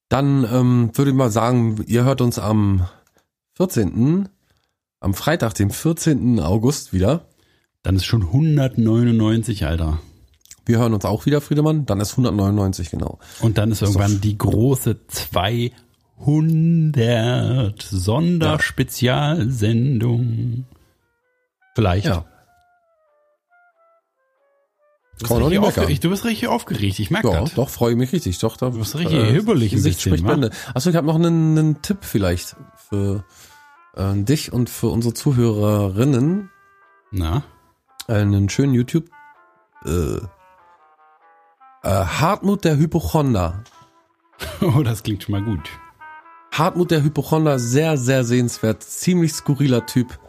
[0.10, 2.86] Dann ähm, würde ich mal sagen, ihr hört uns am
[3.54, 4.28] 14.,
[5.00, 6.42] am Freitag, dem 14.
[6.42, 7.30] August wieder.
[7.82, 10.02] Dann ist schon 199, Alter.
[10.66, 11.86] Wir hören uns auch wieder, Friedemann.
[11.86, 13.20] Dann ist 199, genau.
[13.42, 20.66] Und dann ist doch irgendwann die große 200 Sonderspezialsendung.
[21.76, 22.06] Vielleicht.
[22.06, 22.26] Ja.
[25.20, 26.04] Du Kann man bist, doch richtig nicht aufgeregt.
[26.04, 27.54] du bist richtig aufgeregt, ich merke Ja, das.
[27.54, 28.40] doch, freue ich mich richtig.
[28.40, 30.26] Doch, da, Du bist richtig hibbelig ein Gesicht spricht?
[30.26, 30.50] Bände.
[30.74, 32.56] Achso, ich habe noch einen, einen Tipp vielleicht
[32.90, 33.24] für
[33.96, 36.50] äh, dich und für unsere Zuhörerinnen.
[37.12, 37.44] Na,
[38.08, 39.06] Einen schönen YouTube.
[39.86, 40.18] Äh,
[41.84, 43.64] äh, Hartmut der Hypochonder.
[44.62, 45.70] oh, das klingt schon mal gut.
[46.52, 48.84] Hartmut der Hypochonder, sehr, sehr sehenswert.
[48.84, 50.20] Ziemlich skurriler Typ.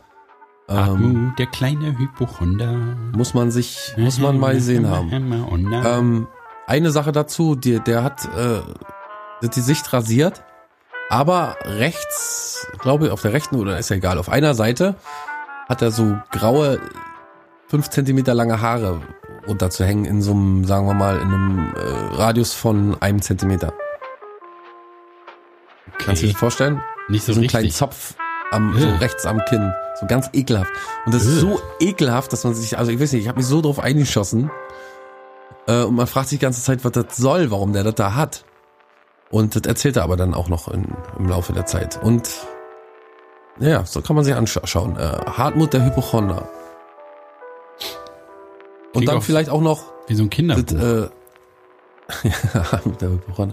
[0.69, 2.73] Ähm, Atmu, der kleine Hypochonder.
[3.17, 5.11] muss man sich, muss man mal gesehen haben.
[5.85, 6.29] Ähm,
[6.67, 8.61] eine Sache dazu, die, der hat äh,
[9.49, 10.45] die Sicht rasiert,
[11.11, 14.95] aber rechts, glaube ich, auf der rechten oder ist ja egal, auf einer Seite
[15.69, 16.79] hat er so graue,
[17.67, 19.03] fünf Zentimeter lange Haare
[19.47, 23.73] runterzuhängen in so einem, sagen wir mal, in einem äh, Radius von einem Zentimeter.
[25.99, 26.83] Kannst du dir das vorstellen?
[27.09, 27.79] Nicht so so einen kleinen richtig.
[27.79, 28.15] Zopf
[28.51, 29.73] am, so rechts am Kinn.
[30.01, 30.73] So ganz ekelhaft.
[31.07, 33.47] Und das ist so ekelhaft, dass man sich, also ich weiß nicht, ich habe mich
[33.47, 34.51] so drauf eingeschossen.
[35.67, 38.15] Äh, und man fragt sich die ganze Zeit, was das soll, warum der das da
[38.15, 38.45] hat.
[39.31, 40.87] Und das erzählt er aber dann auch noch in,
[41.19, 42.01] im Laufe der Zeit.
[42.03, 42.29] Und
[43.59, 44.97] ja, so kann man sich anschauen.
[44.97, 46.49] Äh, Hartmut der Hypochonder.
[48.95, 50.79] Und dann vielleicht auch noch Wie so ein Kinderbuch.
[50.79, 51.09] äh,
[52.29, 53.51] ja.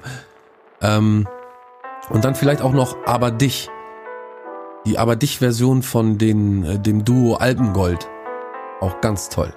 [0.81, 1.27] Ähm,
[2.09, 3.69] und dann vielleicht auch noch Aber dich.
[4.85, 8.07] Die Aber dich-Version von den, äh, dem Duo Alpengold.
[8.81, 9.53] Auch ganz toll.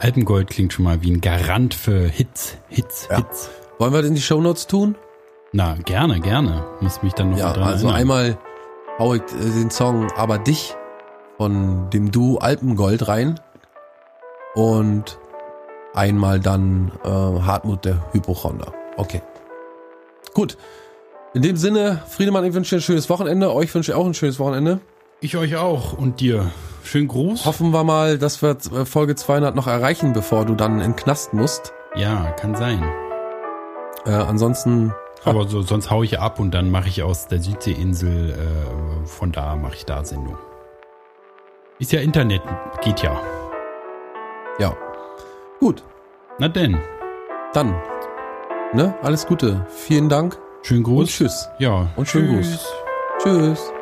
[0.00, 3.18] Alpengold klingt schon mal wie ein Garant für Hits, Hits, Ja.
[3.18, 3.50] Hits.
[3.78, 4.96] Wollen wir das in die Shownotes tun?
[5.52, 6.64] Na, gerne, gerne.
[6.80, 8.00] Muss mich dann noch Ja, dran also erinnern.
[8.00, 8.38] einmal
[8.98, 10.74] hau ich äh, den Song Aber dich
[11.36, 13.38] von dem Duo Alpengold rein
[14.54, 15.18] und
[15.94, 18.72] einmal dann äh, Hartmut der Hypochonder.
[18.96, 19.22] Okay.
[20.34, 20.56] Gut.
[21.34, 23.54] In dem Sinne, Friedemann, ich wünsche dir ein schönes Wochenende.
[23.54, 24.80] Euch wünsche ich auch ein schönes Wochenende.
[25.20, 26.50] Ich euch auch und dir.
[26.84, 27.46] Schönen Gruß.
[27.46, 30.96] Hoffen wir mal, dass wir äh, Folge 200 noch erreichen, bevor du dann in den
[30.96, 31.72] Knast musst.
[31.94, 32.82] Ja, kann sein.
[34.04, 34.92] Äh, ansonsten,
[35.24, 39.30] Aber so, sonst hau ich ab und dann mache ich aus der Südseeinsel, äh, von
[39.30, 40.36] da mache ich da Sendung.
[41.78, 42.42] Ist ja Internet,
[42.82, 43.20] geht ja.
[44.62, 44.76] Ja.
[45.60, 45.82] Gut,
[46.38, 46.78] Na denn,
[47.52, 47.74] dann.
[48.72, 48.94] Ne?
[49.02, 49.66] Alles Gute.
[49.68, 51.00] Vielen Dank schönen Gruß.
[51.00, 51.48] und tschüss.
[51.58, 52.64] Ja, Und schönen tschüss.
[53.18, 53.24] Gruß.
[53.58, 53.72] Tschüss.